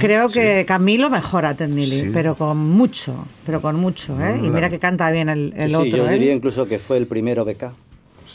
[0.00, 2.10] Creo que Camilo mejora a Ted Neely, Sí.
[2.12, 4.18] pero con mucho, pero con mucho.
[4.20, 4.40] ¿eh?
[4.42, 5.88] y mira que canta bien el, el Sí, otro.
[5.98, 6.12] yo ¿eh?
[6.14, 7.72] diría incluso que fue el primero BK.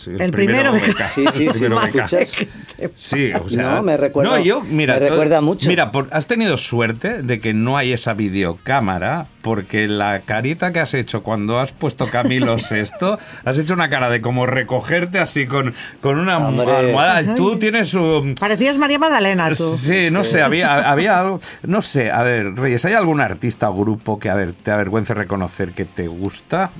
[0.08, 1.06] El primero que- beca.
[1.16, 1.80] Sí, sí, sí, primero.
[2.95, 3.76] Sí, o sea.
[3.76, 4.95] No, me recuerda- No, yo, mira.
[4.95, 5.68] me recuerda mucho.
[5.70, 10.80] Mira, por- has tenido suerte de que no hay esa videocámara, porque la carita que
[10.80, 15.45] has hecho cuando has puesto Camilo Sexto, has hecho una cara de como recogerte así
[15.47, 16.72] con, con una Hombre.
[16.76, 17.36] almohada.
[17.36, 18.36] Tú tienes un.
[18.36, 19.76] Parecías María Magdalena, tú.
[19.78, 21.39] Sí, no sé, había, había algo.
[21.66, 25.14] No sé, a ver, Reyes, ¿hay algún artista o grupo que, a ver, te avergüence
[25.14, 26.72] reconocer que te gusta?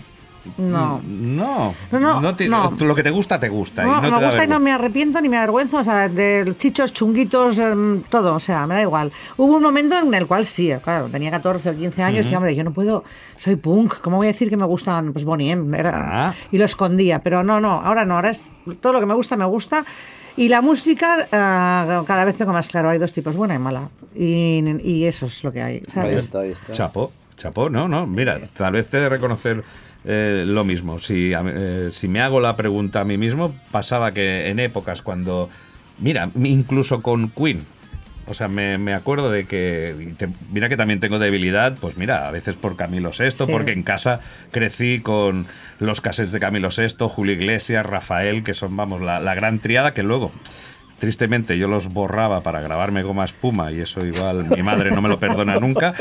[0.58, 1.02] No.
[1.06, 2.74] No, No, no, te- no.
[2.80, 3.84] Lo que te gusta, te gusta.
[3.84, 6.54] y No, me te gusta y no me arrepiento ni me avergüenzo, o sea, de
[6.58, 9.12] chichos, chunguitos, em, todo, o sea, me da igual.
[9.38, 12.38] Hubo un momento en el cual sí, claro, tenía 14 o 15 años y decía,
[12.38, 13.04] hombre, yo no puedo,
[13.38, 15.78] soy punk, ¿cómo voy a decir que me gustan, pues Bonnie M?
[15.78, 16.34] Era- Ah.
[16.52, 19.36] Y lo escondía, pero no, no, ahora no, ahora es todo lo que me gusta,
[19.36, 19.84] me gusta.
[20.38, 23.90] Y la música, ah, cada vez tengo más claro, hay dos tipos, buena y mala.
[24.14, 26.24] Y, y eso es lo que hay, Ahí ¿sabes?
[26.26, 26.74] está, ahí está.
[26.74, 29.64] Chapo, chapo, no, no, mira, tal vez te he de reconocer
[30.06, 31.00] eh, lo mismo.
[31.00, 35.50] Si, eh, si me hago la pregunta a mí mismo, pasaba que en épocas cuando,
[36.00, 37.62] mira, incluso con Queen,
[38.28, 42.28] o sea, me, me acuerdo de que, te- mira que también tengo debilidad, pues mira,
[42.28, 43.44] a veces por Camilo VI, Sí.
[43.52, 44.20] porque en casa
[44.52, 45.46] crecí con
[45.80, 49.94] los cassettes de Camilo VI, Julio Iglesias, Rafael, que son, vamos, la, la gran triada
[49.94, 50.32] que luego...
[51.00, 55.10] Tristemente yo los borraba para grabarme goma espuma y eso igual mi madre no me
[55.10, 55.94] lo perdona nunca,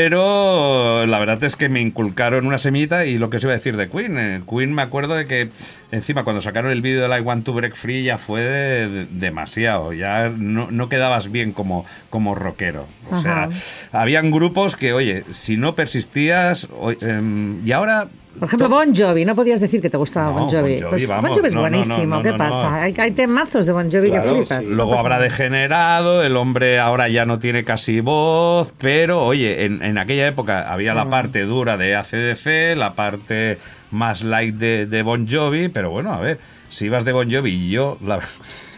[0.00, 3.56] pero la verdad es que me inculcaron una semillita y lo que os iba a
[3.56, 5.50] decir de Queen, eh, Queen me acuerdo de que
[5.92, 9.06] encima cuando sacaron el vídeo de I Want to Break Free ya fue de- de-
[9.10, 12.86] demasiado, ya no, no quedabas bien como, como rockero.
[13.10, 13.50] O sea, Ajá.
[13.92, 18.08] habían grupos que, oye, si no persistías, o- em, y ahora...
[18.38, 20.74] Por ejemplo, Bon Jovi, no podías decir que te gustaba No, Bon Jovi.
[20.74, 22.82] Bon Jovi, Pues vamos, Bon Jovi es no, buenísimo, no, ¿qué pasa?
[22.84, 24.64] Hay, hay temazos de Bon Jovi Claro, que flipas.
[24.64, 24.74] sí.
[24.74, 29.98] Luego habrá degenerado, el hombre ahora ya no tiene casi voz, pero oye, en, en
[29.98, 33.58] aquella época había la parte dura de ACDC, la parte
[33.90, 37.68] más light de, de Bon Jovi, pero bueno, a ver, si ibas de Bon Jovi
[37.68, 38.20] yo, la-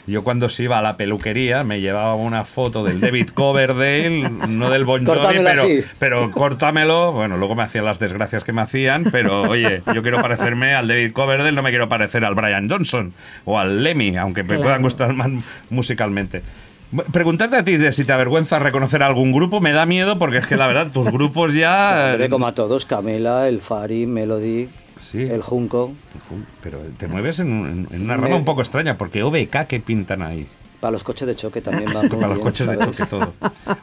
[0.06, 4.70] yo cuando se iba a la peluquería me llevaba una foto del David Coverdale, no
[4.70, 5.80] del Bon Jovi, pero, así.
[5.98, 10.20] pero córtamelo, bueno, luego me hacían las desgracias que me hacían, pero oye, yo quiero
[10.20, 13.12] parecerme al David Coverdale, no me quiero parecer al Brian Johnson
[13.44, 14.62] o al Lemmy, aunque me Claro.
[14.64, 15.28] puedan gustar más
[15.70, 16.42] musicalmente.
[17.10, 20.46] Preguntarte a ti de si te avergüenza reconocer algún grupo me da miedo porque es
[20.46, 22.18] que la verdad tus grupos ya...
[22.30, 25.22] Como a todos, Camela, el Fari, Melody, Sí.
[25.22, 25.92] el Junco.
[26.62, 29.80] Pero te mueves en, un- en una Me- rama un poco extraña porque OBK ¿qué
[29.80, 30.46] pintan ahí?
[30.80, 33.34] Para los coches de choque también va muy Para los bien, coches de choque todo.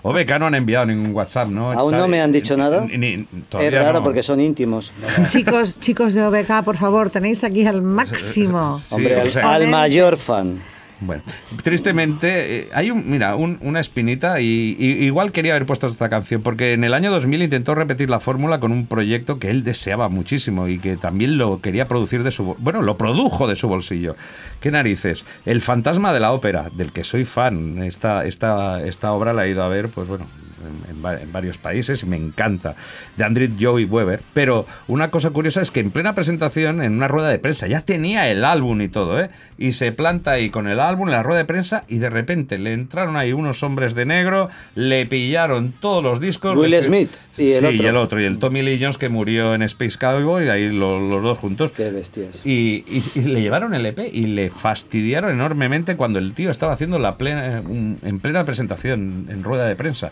[0.01, 1.71] OBK no han enviado ningún WhatsApp, ¿no?
[1.71, 2.83] Aún no me han dicho nada.
[2.85, 4.03] Ni- ni- Es todavía raro no.
[4.03, 4.91] porque son íntimos.
[5.27, 8.77] Chicos, chicos de OBK, por favor, tenéis aquí al máximo.
[8.79, 10.59] Sí, Hombre, o al, sea- al mayor fan.
[11.01, 11.23] Bueno,
[11.63, 16.41] tristemente, eh, hay un, mira, un- una espinita y, igual quería haber puesto esta canción
[16.41, 20.09] porque en el año 2000 intentó repetir la fórmula con un proyecto que él deseaba
[20.09, 24.15] muchísimo y que también lo quería producir de su, bueno, lo produjo de su bolsillo.
[24.59, 25.25] ¿Qué narices?
[25.45, 27.81] El fantasma de la ópera, del que soy fan.
[27.83, 30.25] Esta, esta, esta obra la he ido a ver, pues bueno,
[30.69, 32.75] en, en va- en varios países y me encanta,
[33.17, 34.21] de Andrew Joey Weber.
[34.33, 37.81] Pero una cosa curiosa es que en plena presentación, en una rueda de prensa, ya
[37.81, 39.29] tenía el álbum y todo, ¿eh?
[39.57, 42.57] Y se planta ahí con el álbum en la rueda de prensa y de repente
[42.57, 46.55] le entraron ahí unos hombres de negro, le pillaron todos los discos.
[46.55, 47.71] Will les- Smith y el sí, otro.
[47.71, 50.99] y el otro, y el Tommy Lee Jones que murió en Space Cowboy, ahí lo-
[50.99, 51.71] los dos juntos.
[51.71, 52.45] Qué bestias.
[52.45, 56.73] Y, y- y le llevaron el EP y le fastidiaron enormemente cuando el tío estaba
[56.73, 60.11] haciendo la plena, en plena presentación en rueda de prensa.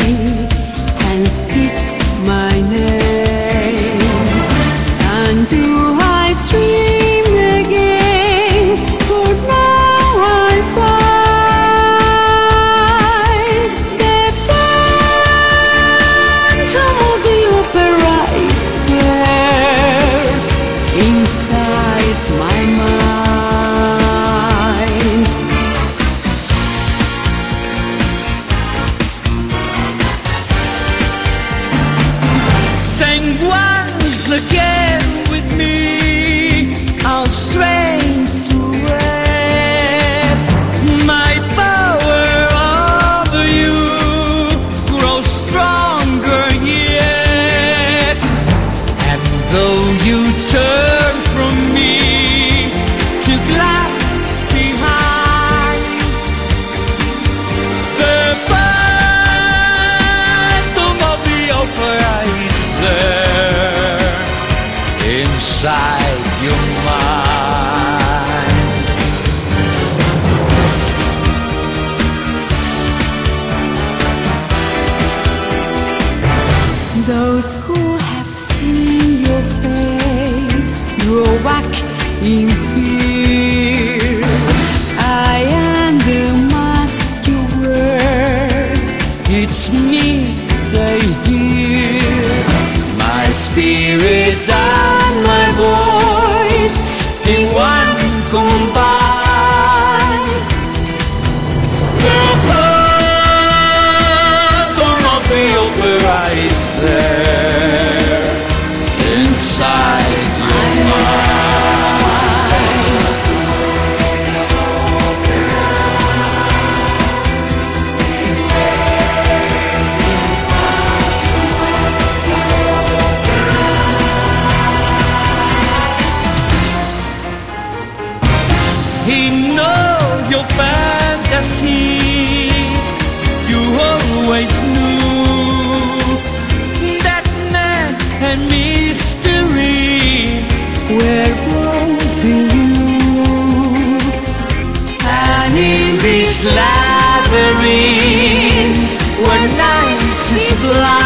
[150.73, 151.00] life.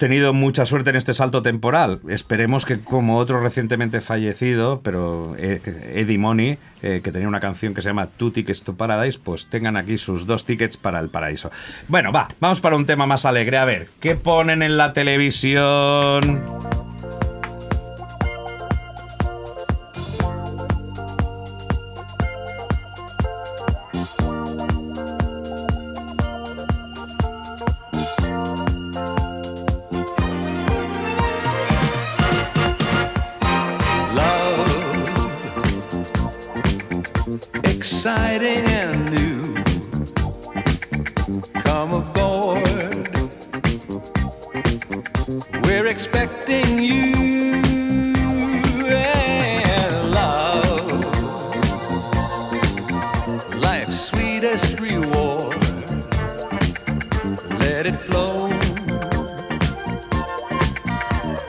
[0.00, 2.00] Tenido mucha suerte en este salto temporal.
[2.08, 5.60] Esperemos que como otro recientemente fallecido, pero eh,
[5.94, 9.46] Eddie Money, eh, que tenía una canción que se llama Two Tickets to Paradise, pues
[9.48, 11.50] tengan aquí sus dos tickets para el paraíso.
[11.86, 13.58] Bueno, va, vamos para un tema más alegre.
[13.58, 16.89] A ver, ¿qué ponen en la televisión?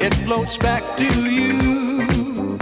[0.01, 2.57] It floats back to you.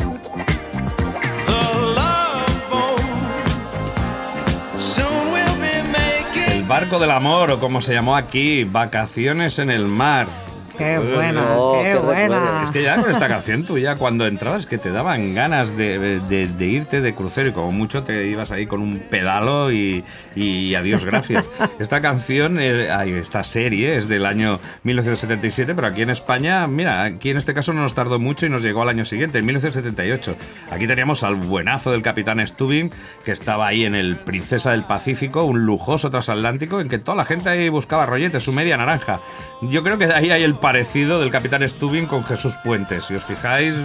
[6.52, 10.49] El barco del amor, o como se llamó aquí, vacaciones en el mar.
[10.80, 12.40] Qué buena, Oh, qué qué buena.
[12.40, 12.64] recuerdo.
[12.64, 16.20] Es que ya con esta canción tú ya cuando entrabas que te daban ganas de,
[16.22, 20.04] de- de irte de crucero y como mucho te ibas ahí con un pedalo y,
[20.36, 21.46] y adiós gracias.
[21.80, 22.88] Esta canción, eh,
[23.22, 27.74] esta serie es del año 1977, pero aquí en España, mira, aquí en este caso
[27.74, 30.36] no nos tardó mucho y nos llegó al año siguiente, en 1978.
[30.72, 32.90] Aquí teníamos al buenazo del capitán Stubing
[33.26, 37.26] que estaba ahí en el Princesa del Pacífico, un lujoso transatlántico en que toda la
[37.26, 39.20] gente ahí buscaba rolletes, su media naranja.
[39.62, 43.06] Yo creo que ahí hay el parecido del capitán Stubing con Jesús Puentes.
[43.06, 43.76] Si os fijáis,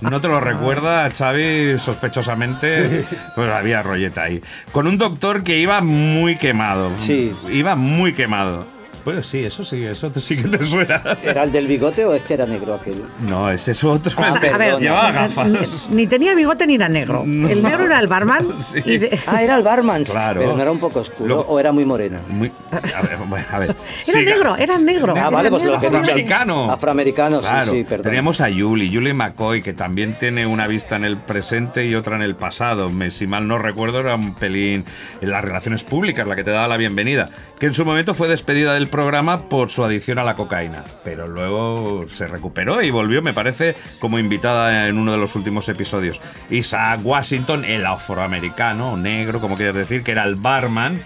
[0.00, 4.40] no te lo recuerda Xavi sospechosamente, pues había rolleta ahí.
[4.72, 6.92] Con un doctor que iba muy quemado.
[6.96, 7.36] Sí.
[7.50, 8.66] Iba muy quemado.
[9.04, 11.02] Pues sí, eso sí, eso te- sí que te suena.
[11.22, 13.04] ¿Era el del bigote o es que era negro aquel?
[13.28, 14.10] No, ese es otro.
[14.16, 14.78] Ah, a ver.
[14.80, 15.48] Llevaba gafas.
[15.90, 17.22] Ni, ni tenía bigote ni era negro.
[17.24, 18.62] El negro era el barman.
[18.62, 18.78] Sí.
[18.84, 20.04] y de- Ah, era el barman.
[20.04, 20.40] Claro.
[20.40, 22.18] Pero no era un poco oscuro Lo- o era muy moreno.
[22.28, 23.70] Muy- a ver, bueno, a ver.
[23.70, 24.34] era Siga.
[24.34, 25.14] negro, era negro.
[25.16, 25.80] Ah, era vale, pues lo negro.
[25.80, 26.00] que he dicho.
[26.02, 26.70] Afroamericano.
[26.72, 27.72] Afroamericano, sí, Claro.
[27.72, 28.04] sí, perdón.
[28.04, 32.16] Teníamos a Julie, Julie McCoy, que también tiene una vista en el presente y otra
[32.16, 32.88] en el pasado.
[32.88, 34.84] Me- si mal no recuerdo, era un pelín
[35.20, 37.28] en las relaciones públicas, la que te daba la bienvenida.
[37.58, 40.84] Que en su momento fue despedida del programa por su adicción a la cocaína.
[41.02, 45.68] Pero luego se recuperó y volvió, me parece, como invitada en uno de los últimos
[45.68, 46.20] episodios.
[46.48, 51.02] Isaac Washington, el afroamericano, negro, como quieras decir, que era el barman.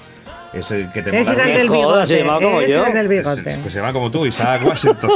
[0.53, 2.07] Ese que te Ese mola- era el del bigote.
[2.07, 2.79] se llamaba como ese yo.
[2.87, 3.55] era el del que bigote.
[3.55, 5.11] se, que se llama como tú, Isaac Washington.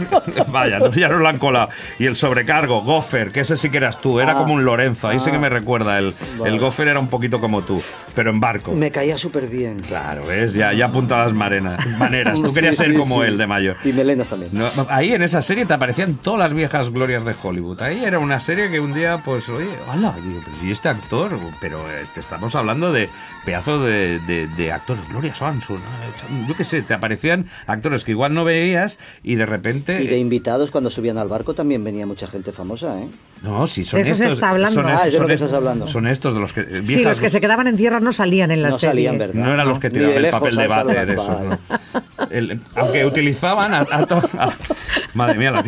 [0.48, 1.68] Vaya, no, ya nos lo han colado.
[1.98, 4.34] Y el sobrecargo, Goffer, que ese sí que eras tú, era Ah.
[4.34, 5.98] como un Lorenzo, ahí sí que me recuerda.
[5.98, 6.52] El, Vale.
[6.52, 7.82] el Goffer era un poquito como tú,
[8.14, 8.72] pero en barco.
[8.72, 9.80] Me caía súper bien.
[9.80, 10.54] Claro, ¿ves?
[10.54, 12.40] Ya, ya apunta las marenas, maneras.
[12.40, 13.28] Tú Sí, querías ser sí, como sí.
[13.28, 13.76] él, de mayor.
[13.84, 14.50] Y melenas también.
[14.52, 17.80] No, ahí en esa serie te aparecían todas las viejas glorias de Hollywood.
[17.82, 20.88] Ahí era una serie que un día, pues, oye, hola, y, digo, pero ¿y este
[20.88, 21.38] actor?
[21.60, 23.08] Pero eh, te estamos hablando de
[23.44, 26.48] pedazo de, de, de actores, Gloria Swanson, ¿no?
[26.48, 30.02] yo qué sé, te aparecían actores que igual no veías y de repente...
[30.02, 33.08] Y de invitados, cuando subían al barco, también venía mucha gente famosa, ¿eh?
[33.42, 34.80] no, sí, son De eso se está hablando.
[34.82, 35.86] Son, Ah, estos- es de lo que estás hablando.
[35.88, 36.60] Son estos de los que...
[36.60, 38.90] eh, Sí, los que se quedaban en tierra no salían en la No serie.
[38.90, 39.34] salían, ¿verdad?
[39.44, 41.40] No eran los que tiraban el papel de váter, esos.
[41.40, 41.58] ¿no?
[42.30, 44.52] El- aunque utilizaban a, a to- a-
[45.14, 45.64] Madre mía, la.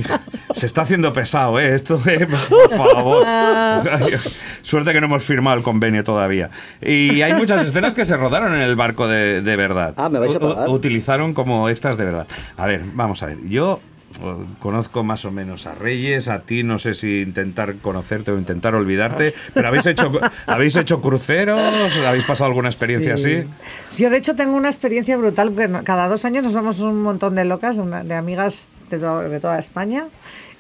[0.55, 1.75] Se está haciendo pesado, ¿eh?
[1.75, 3.27] Esto, eh, por favor.
[4.63, 6.49] Suerte que no hemos firmado el convenio todavía.
[6.81, 9.95] Y hay muchas escenas que se rodaron en el barco de, de verdad.
[9.97, 10.69] Ah, ¿me vais a U- u- pagar?
[10.69, 12.27] Utilizaron como extras de verdad.
[12.57, 13.39] A ver, vamos a ver.
[13.49, 13.81] Yo
[14.23, 18.39] eh, conozco más o menos a Reyes, a ti no sé si intentar conocerte o
[18.39, 20.13] intentar olvidarte, pero habéis hecho
[20.47, 21.61] habéis hecho cruceros,
[22.07, 23.43] habéis pasado alguna experiencia Sí.
[23.91, 24.03] así.
[24.03, 27.35] Yo, de hecho, tengo una experiencia brutal, porque cada dos años nos vamos un montón
[27.35, 30.05] de locas, una- de amigas de, to- de toda España,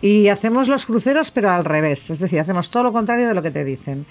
[0.02, 2.10] y hacemos los cruceros, pero al revés.
[2.10, 4.04] Es decir, hacemos todo lo contrario de lo que te dicen.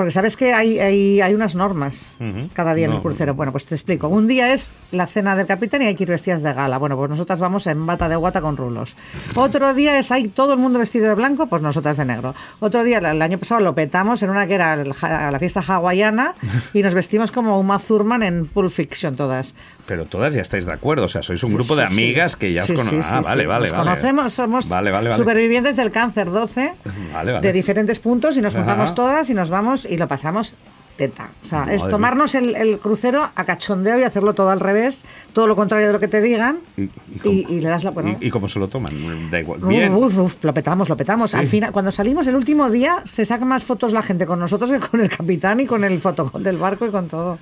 [0.00, 2.16] Porque sabes que hay, hay, hay unas normas
[2.54, 3.34] cada día en el crucero.
[3.34, 4.08] Bueno, pues te explico.
[4.08, 6.78] Un día es la cena del capitán y hay que ir vestidas de gala.
[6.78, 8.96] Bueno, pues nosotras vamos en bata de guata con rulos.
[9.34, 12.34] Otro día es hay todo el mundo vestido de blanco, pues nosotras de negro.
[12.60, 16.34] Otro día, el año pasado lo petamos en una que era la fiesta hawaiana
[16.72, 19.54] y nos vestimos como Uma Thurman en Pulp Fiction todas.
[19.90, 22.00] Pero todas ya estáis de acuerdo, o sea, sois un grupo de Sí, sí.
[22.00, 23.90] amigas que ya os sí, ah, vale, vale, Nos vale.
[23.90, 25.20] conocemos, somos Vale, vale, vale.
[25.20, 26.74] supervivientes del cáncer 12
[27.12, 27.44] Vale, vale.
[27.44, 28.94] de diferentes puntos y nos juntamos Ajá.
[28.94, 30.54] todas y nos vamos y lo pasamos
[31.00, 31.30] teta.
[31.42, 35.46] O sea, es tomarnos el, el crucero a cachondeo y hacerlo todo al revés, todo
[35.46, 36.88] lo contrario de lo que te digan ¿Y, y,
[37.22, 37.90] cómo- y le das la...
[37.90, 38.92] Bueno, y- cómo se lo toman?
[39.30, 39.60] Da igual.
[39.62, 39.94] Bien.
[39.94, 41.30] uf, uf, lo petamos, lo petamos.
[41.30, 41.38] Sí.
[41.38, 44.70] Al final, cuando salimos el último día, se saca más fotos la gente con nosotros
[44.70, 47.38] que con el capitán y con el fotocol del barco y con todo.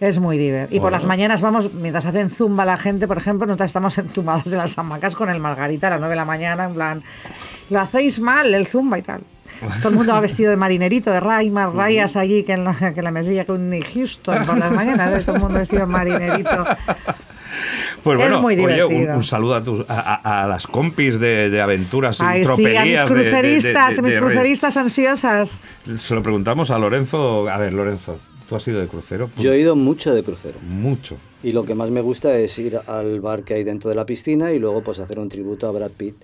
[0.00, 0.76] Es muy divertido.
[0.76, 4.46] Y por las mañanas vamos, mientras hacen zumba la gente, por ejemplo, nosotros estamos entumadas
[4.50, 7.02] en las hamacas con el margarita a las 9 de la mañana, en plan,
[7.70, 9.22] lo hacéis mal, el zumba y tal.
[9.80, 12.74] Todo el mundo va vestido de marinerito, de ray, más rayas allí que en la,
[12.92, 15.24] que en la mesilla con Whitney Houston por las mañanas, ¿eh?
[15.24, 16.66] todo el mundo vestido de marinerito.
[18.02, 19.16] Pues Es bueno, muy oye, un, divertido.
[19.16, 22.50] un saludo a, tus, a, a- a las compis de, de aventuras y Ay, sí,
[22.50, 25.68] a mis de- de- de- cruceristas, de- a mis de- cruceristas ansiosas.
[25.96, 27.48] Se lo preguntamos a Lorenzo.
[27.48, 28.18] A ver, Lorenzo,
[28.48, 29.30] ¿tú has ido de crucero?
[29.38, 30.58] Yo he ido mucho de crucero.
[30.68, 31.16] Mucho.
[31.42, 34.04] Y lo que más me gusta es ir al bar que hay dentro de la
[34.04, 36.16] piscina y luego pues hacer un tributo a Brad Pitt.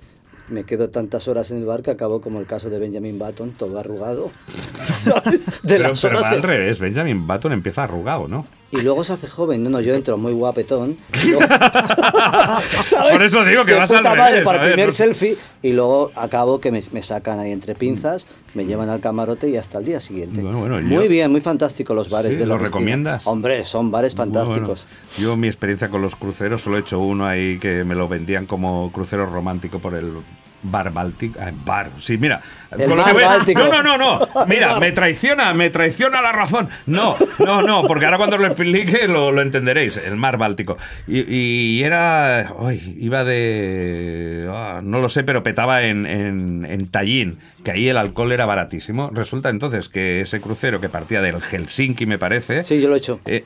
[0.51, 3.53] Me quedo tantas horas en el bar que acabo como el caso de Benjamin Button,
[3.57, 4.31] todo arrugado.
[5.03, 5.41] ¿Sabes?
[5.63, 8.47] De Pero, las pero horas va al que- revés, Benjamin Button empieza arrugado, ¿no?
[8.73, 9.65] Y luego se hace joven.
[9.65, 10.97] No, no, yo entro muy guapetón.
[11.27, 11.41] luego-
[12.85, 13.13] ¿sabes?
[13.13, 15.73] Por eso digo que De vas al revés, para a el primer no- selfie y
[15.73, 19.79] luego acabo que me, me sacan ahí entre pinzas, me llevan al camarote y hasta
[19.79, 20.41] el día siguiente.
[20.41, 22.69] Bueno, bueno, muy yo- bien, muy fantástico los bares Sí, de la ¿lo piscina.
[22.77, 23.27] recomiendas?
[23.27, 24.87] Hombre, son bares fantásticos.
[25.19, 25.31] bueno.
[25.33, 28.47] Yo mi experiencia con los cruceros solo he hecho uno ahí que me lo vendían
[28.47, 30.13] como crucero romántico por el
[30.63, 31.39] bar Báltico.
[31.41, 32.41] ah, bar, sí, mira.
[32.71, 33.05] El con lo
[33.45, 33.55] que.
[33.55, 34.47] No, no, no, no.
[34.47, 36.69] Mira, me traiciona, me traiciona la razón.
[36.87, 39.97] No, no, no, porque ahora cuando lo explique lo, lo entenderéis.
[39.97, 40.77] El mar Báltico.
[41.09, 42.53] Y, y era.
[42.59, 44.49] Uy, iba de.
[44.51, 48.47] ah, no lo sé, pero petaba en, en, en Tallinn, que ahí el alcohol era
[48.47, 49.11] baratísimo.
[49.13, 52.65] Resulta entonces que ese crucero que partía del Helsinki, me parece.
[52.65, 53.21] Sí, yo lo he hecho.
[53.27, 53.45] eh,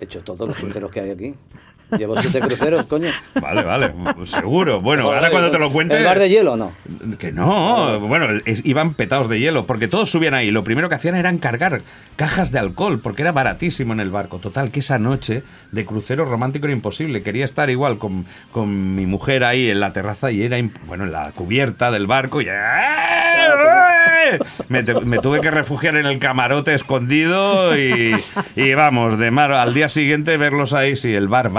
[0.00, 1.34] He hecho todos los cruceros que hay aquí.
[1.98, 3.08] Llevo siete cruceros, coño.
[3.40, 3.92] Vale, vale,
[4.24, 4.80] seguro.
[4.80, 5.96] Bueno, ahora cuando te lo cuente.
[5.96, 6.72] ¿El bar de hielo no?
[7.18, 10.50] Que no, bueno, es- iban petados de hielo, porque todos subían ahí.
[10.50, 11.82] Lo primero que hacían era cargar
[12.16, 14.38] cajas de alcohol, porque era baratísimo en el barco.
[14.38, 17.22] Total, que esa noche de crucero romántico era imposible.
[17.22, 20.56] Quería estar igual con, con mi mujer ahí en la terraza y era,
[20.86, 22.46] bueno, en la cubierta del barco y...
[22.48, 24.38] ¡Eh!
[24.68, 28.14] Me, te- me tuve que refugiar en el camarote escondido y,
[28.56, 31.50] y vamos, de mar al día siguiente verlos ahí, sí, el bar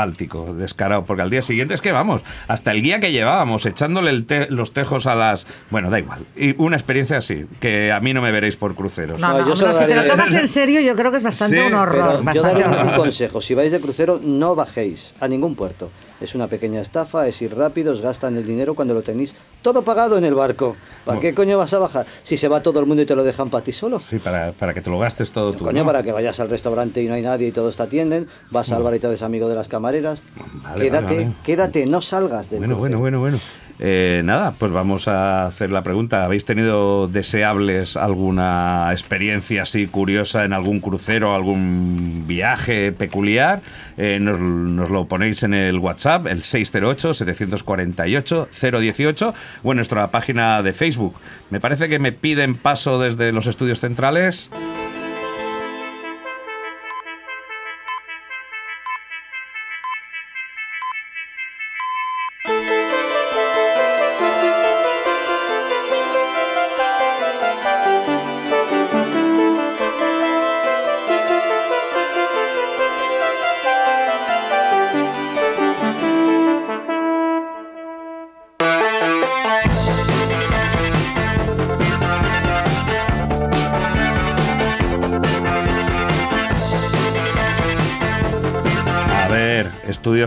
[0.57, 4.25] descarado, porque al día siguiente es que vamos, hasta el guía que llevábamos, echándole el
[4.25, 5.47] te- los tejos a las...
[5.69, 6.25] Bueno, da igual.
[6.35, 9.19] Y una experiencia así, que a mí no me veréis por cruceros.
[9.19, 11.23] No, No, no, yo solo si te lo tomas en serio, yo creo que es
[11.23, 12.23] bastante Sí, un horror.
[12.33, 12.85] Yo un, horror.
[12.87, 13.41] un consejo.
[13.41, 15.89] Si vais de crucero, no bajéis a ningún puerto.
[16.21, 19.83] Es una pequeña estafa, es ir rápido, os gastan el dinero cuando lo tenéis todo
[19.83, 20.75] pagado en el barco.
[21.05, 22.05] ¿Para qué coño vas a bajar?
[22.23, 23.99] Si se va todo el mundo y te lo dejan para ti solo.
[23.99, 25.63] Sí, para, para que te lo gastes todo tú.
[25.63, 25.85] Coño, ¿no?
[25.85, 28.83] para que vayas al restaurante y no hay nadie y todos te atienden, vas al
[28.83, 30.21] bar y te amigo de las camareras.
[30.63, 31.35] Vale, quédate, vale, vale.
[31.43, 32.99] quédate, no salgas del Bueno, bueno, crucero.
[32.99, 33.37] bueno, bueno.
[33.79, 36.25] Eh, nada, pues vamos a hacer la pregunta.
[36.25, 43.61] ¿Habéis tenido deseables alguna experiencia así curiosa en algún crucero, algún viaje peculiar?
[43.97, 49.33] Eh, nos, nos lo ponéis en el WhatsApp, el 608-748-018
[49.63, 51.15] o en nuestra página de Facebook.
[51.49, 54.51] Me parece que me piden paso desde los estudios centrales.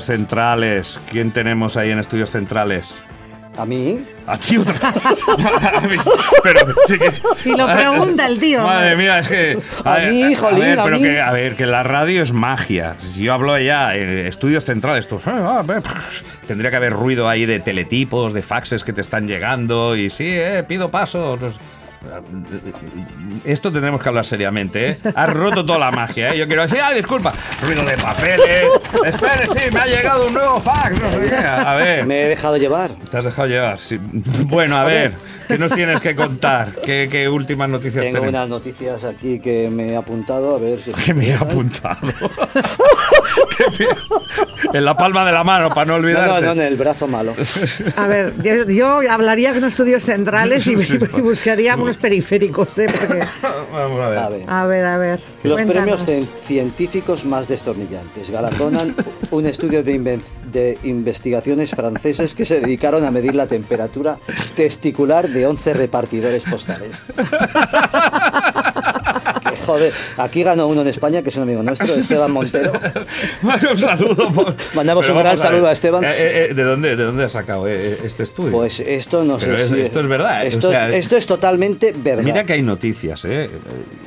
[0.07, 1.01] Centrales.
[1.11, 3.03] ¿Quién tenemos ahí en estudios centrales?
[3.59, 4.75] A mí, A ti otra.
[5.73, 5.97] A mí,
[6.43, 7.11] pero sí que.
[7.49, 8.63] Y lo pregunta el tío.
[8.63, 9.59] Madre mía, es que.
[9.83, 11.03] A mí, jolín, ver, a pero mí.
[11.03, 12.97] que, a ver, que la radio es magia.
[12.99, 15.09] Si Yo hablo ya en estudios centrales.
[15.09, 19.01] Tú, ah, ah, pff, tendría que haber ruido ahí de teletipos, de faxes que te
[19.01, 19.97] están llegando.
[19.97, 21.39] Y sí, eh, pido paso.
[23.45, 24.99] Esto tendremos que hablar seriamente, ¿eh?
[25.15, 26.39] Has roto toda la magia, ¿eh?
[26.39, 27.33] Yo quiero decir, ah, disculpa,
[27.63, 28.67] ruido de papeles.
[29.05, 31.01] Espere, sí, me ha llegado un nuevo fax.
[31.01, 31.37] No sé qué.
[31.37, 32.07] A ver.
[32.07, 32.91] me he dejado llevar.
[33.11, 33.99] Te has dejado llevar, sí.
[34.49, 35.13] Bueno, a ver,
[35.49, 36.77] ¿qué nos tienes que contar?
[36.83, 38.35] ¿Qué, qué últimas noticias Tengo tenemos?
[38.35, 41.99] unas noticias aquí que me he apuntado, a ver si Que me he apuntado.
[44.73, 46.41] En la palma de la mano, para no No, olvidarte.
[46.47, 47.33] no, no, en el brazo malo.
[47.97, 52.87] A ver, yo, yo hablaría con estudios centrales y, y buscaría unos periféricos, ¿eh?
[52.87, 53.23] Porque-
[53.73, 54.19] Vamos a ver.
[54.19, 54.45] A ver.
[54.51, 55.21] a ver, a ver.
[55.43, 56.05] Los cuéntanos.
[56.05, 58.95] premios cien- científicos más destornillantes galardonan
[59.31, 60.21] un estudio de, inven-
[60.53, 64.19] de investigaciones franceses que se dedicaron a medir la temperatura
[64.55, 67.03] testicular de 11 repartidores postales.
[69.67, 72.73] Joder, aquí ganó uno en España, que es un amigo nuestro, Esteban Montero.
[73.43, 74.33] Bueno, un saludo.
[74.33, 76.05] por- Mandamos Pero un gran saludo a Esteban.
[76.05, 78.51] Eh, eh, eh, ¿de, dónde, ¿De dónde has sacado este estudio?
[78.53, 81.27] Pues esto no sé es- si- esto es verdad, Esto, o sea, es, esto es
[81.27, 82.23] totalmente verdad.
[82.25, 83.51] Mira que hay noticias, ¿eh?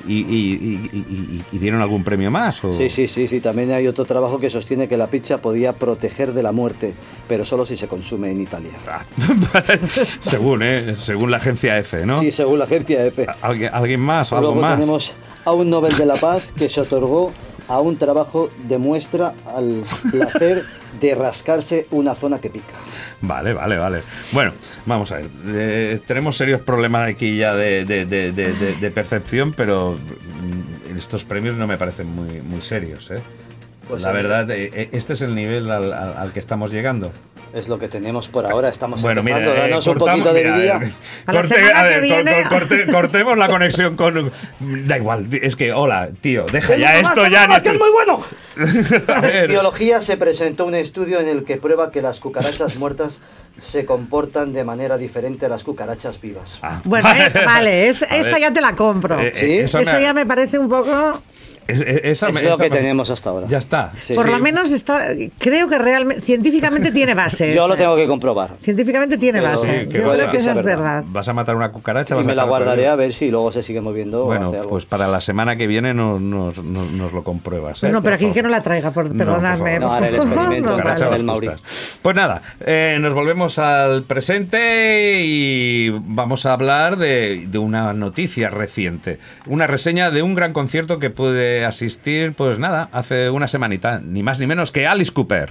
[0.07, 2.63] ¿Y, y- y- y- y- y dieron algún premio más?
[2.63, 2.73] O?
[2.73, 3.39] Sí, sí, sí, sí.
[3.41, 6.93] También hay otro trabajo que sostiene que la pizza podía proteger de la muerte,
[7.27, 8.71] pero solo si se consume en Italia.
[10.21, 10.95] Según, ¿eh?
[10.95, 12.19] Según la agencia F, ¿no?
[12.19, 13.27] Sí, según la agencia EFE.
[13.41, 14.75] ¿Alguien, alguien más o algo más?
[14.75, 15.13] tenemos
[15.45, 17.31] a un Nobel de la Paz que se otorgó
[17.67, 20.65] a un trabajo de muestra al placer
[20.99, 22.73] de rascarse una zona que pica.
[23.21, 24.01] Vale, vale, vale.
[24.31, 24.53] Bueno,
[24.87, 25.29] vamos a ver.
[25.47, 30.97] Eh, tenemos serios problemas aquí ya de, de- de- de- de- de percepción, pero mm,
[30.97, 33.21] estos premios no me parecen muy, muy serios, ¿eh?
[33.87, 34.15] Pues la sí.
[34.15, 37.11] verdad, eh, eh, este es el nivel al, al- al que estamos llegando.
[37.53, 38.69] Es lo que tenemos por ahora.
[38.69, 39.65] Estamos Bueno, mira, empezando.
[39.65, 40.91] eh, Danos un poquito de mira, eh,
[41.25, 44.31] A la corte- semana a que ver, cor- viene- cor- corte- cortemos la conexión con.
[44.59, 47.47] Da igual, es que, hola, tío, deja ¡Que ya esto ya.
[47.47, 48.23] no, ni que es esto- muy bueno!
[49.07, 53.21] A En biología se presentó un estudio en el que prueba que las cucarachas muertas
[53.59, 56.59] se comportan de manera diferente a las cucarachas vivas.
[56.61, 58.41] Ah, Bueno, eh, vale, es- esa ver.
[58.41, 59.19] ya te la compro.
[59.19, 59.51] Eh, eh, ¿Sí?
[59.59, 61.11] Eso me- ya me parece un poco...
[61.67, 63.47] es- es- esa es lo esa que me- tenemos hasta ahora.
[63.47, 63.91] Ya está.
[63.99, 64.15] Sí.
[64.15, 64.31] Por Sí.
[64.31, 64.99] lo menos está,
[65.37, 67.53] creo que realmente, científicamente tiene base.
[67.55, 68.55] Yo lo tengo que comprobar.
[68.61, 69.81] Científicamente tiene Pero- base.
[69.81, 70.65] Sí, Yo creo que esa es verdad.
[70.65, 71.03] verdad.
[71.07, 73.51] Vas a matar una cucaracha, Y vas a me la guardaré a ver si luego
[73.51, 74.69] se sigue moviendo o Bueno, hace algo.
[74.69, 77.83] pues para la semana que viene nos, nos- nos- nos lo compruebas.
[77.83, 77.87] ¿eh?
[77.87, 79.79] Bueno, pero aquí que no la traiga, por, No, por perdonadme.
[79.79, 81.51] No, haré el experimento, No, Vale.
[82.01, 88.49] Pues nada, eh, nos volvemos al presente y vamos a hablar de, de una noticia
[88.49, 89.19] reciente.
[89.47, 94.21] Una reseña de un gran concierto que pude asistir, pues nada, hace una semanita, ni
[94.21, 95.49] más ni menos que Alice Cooper.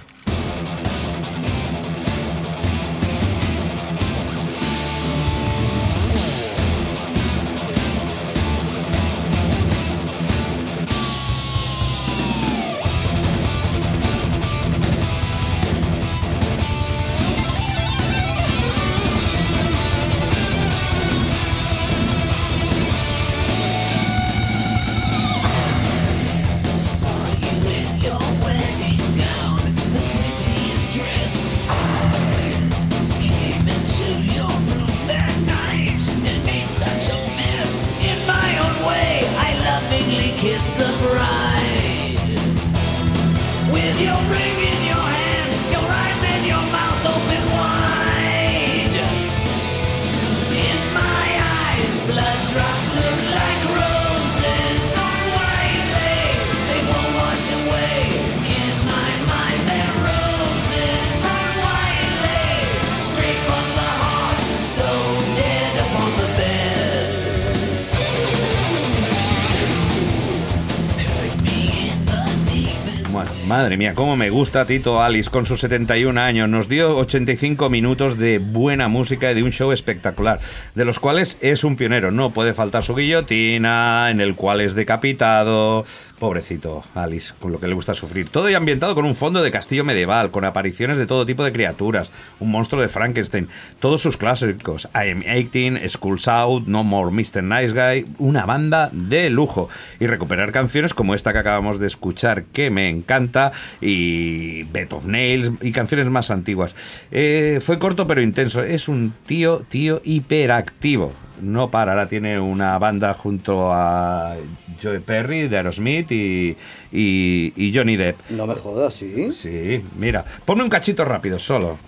[73.68, 76.48] Madre mía, cómo me gusta Tito Alice con sus 71 años.
[76.48, 80.40] Nos dio 85 minutos de buena música y de un show espectacular,
[80.74, 82.10] de los cuales es un pionero.
[82.10, 85.84] No puede faltar su guillotina, en el cual es decapitado.
[86.18, 88.28] Pobrecito Alice, con lo que le gusta sufrir.
[88.28, 91.52] Todo y ambientado con un fondo de castillo medieval, con apariciones de todo tipo de
[91.52, 97.10] criaturas, un monstruo de Frankenstein, todos sus clásicos, I Am 18, School's Out, No More
[97.10, 97.42] Mr.
[97.42, 99.68] Nice Guy, una banda de lujo.
[100.00, 105.06] Y recuperar canciones como esta que acabamos de escuchar, que me encanta, y Bed of
[105.06, 106.74] Nails, y canciones más antiguas.
[107.10, 108.62] Eh, fue corto pero intenso.
[108.62, 111.12] Es un tío, tío hiperactivo
[111.42, 111.92] no para.
[111.92, 114.36] Ahora tiene una banda junto a
[114.82, 116.56] Joe Perry de Aerosmith y,
[116.92, 118.30] y, y Johnny Depp.
[118.30, 119.32] No me jodas, ¿sí?
[119.32, 121.78] Sí, mira, ponme un cachito rápido, solo.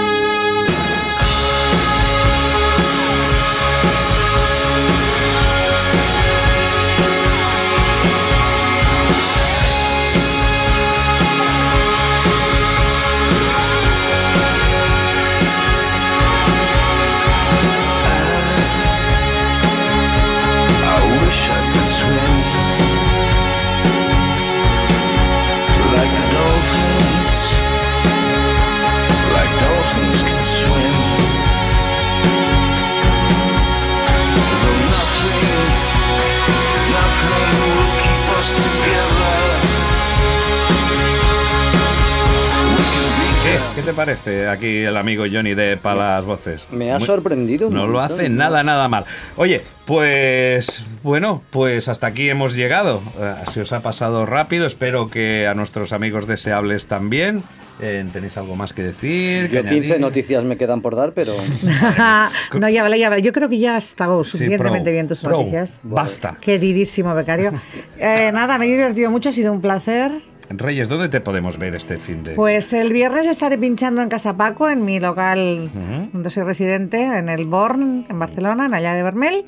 [43.80, 43.86] ¿Qué?
[43.86, 46.66] ¿Qué te parece aquí el amigo Johnny Depp a las voces?
[46.70, 48.36] Me ha Muy- sorprendido un No lo hace ¿no?
[48.36, 49.04] nada, nada mal.
[49.36, 53.02] Oye, pues bueno, pues hasta aquí hemos llegado.
[53.18, 54.66] Eh, Se os ha pasado rápido.
[54.66, 57.42] Espero que a nuestros amigos deseables también.
[57.82, 59.48] Eh, ¿Tenéis algo más que decir?
[59.48, 60.00] que Yo 15 añadir?
[60.00, 61.32] noticias me quedan por dar, pero
[62.54, 63.22] no, ya vale, ya vale.
[63.22, 65.80] Yo creo que ya has estado Sí, suficientemente pro, bien tus pro, noticias.
[65.82, 66.36] Basta.
[66.40, 67.52] Queridísimo becario.
[68.02, 70.10] Eh, nada, me he divertido mucho, ha sido un placer.
[70.58, 72.34] Reyes, ¿dónde te podemos ver este fin de...?
[72.34, 75.70] Pues el viernes estaré pinchando en Casa Paco, en mi local
[76.12, 79.44] donde soy residente, en el Born, en Barcelona, en allá de Bermel.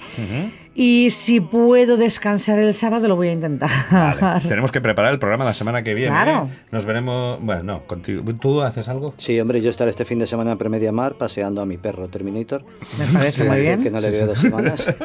[0.74, 3.70] Y si puedo descansar el sábado, lo voy a intentar.
[3.90, 6.10] Vale, tenemos que preparar el programa la semana que viene.
[6.12, 6.48] Claro.
[6.50, 6.58] ¿eh?
[6.70, 7.38] Nos veremos.
[7.42, 8.22] Bueno, no, contigo.
[8.40, 9.12] ¿Tú haces algo?
[9.18, 12.08] sí, hombre, yo estaré este fin de semana en Premedia Mar paseando a mi perro
[12.08, 12.64] Terminator.
[12.98, 13.82] Me parece muy Que- bien.
[13.82, 14.94] Que no le veo dos semanas.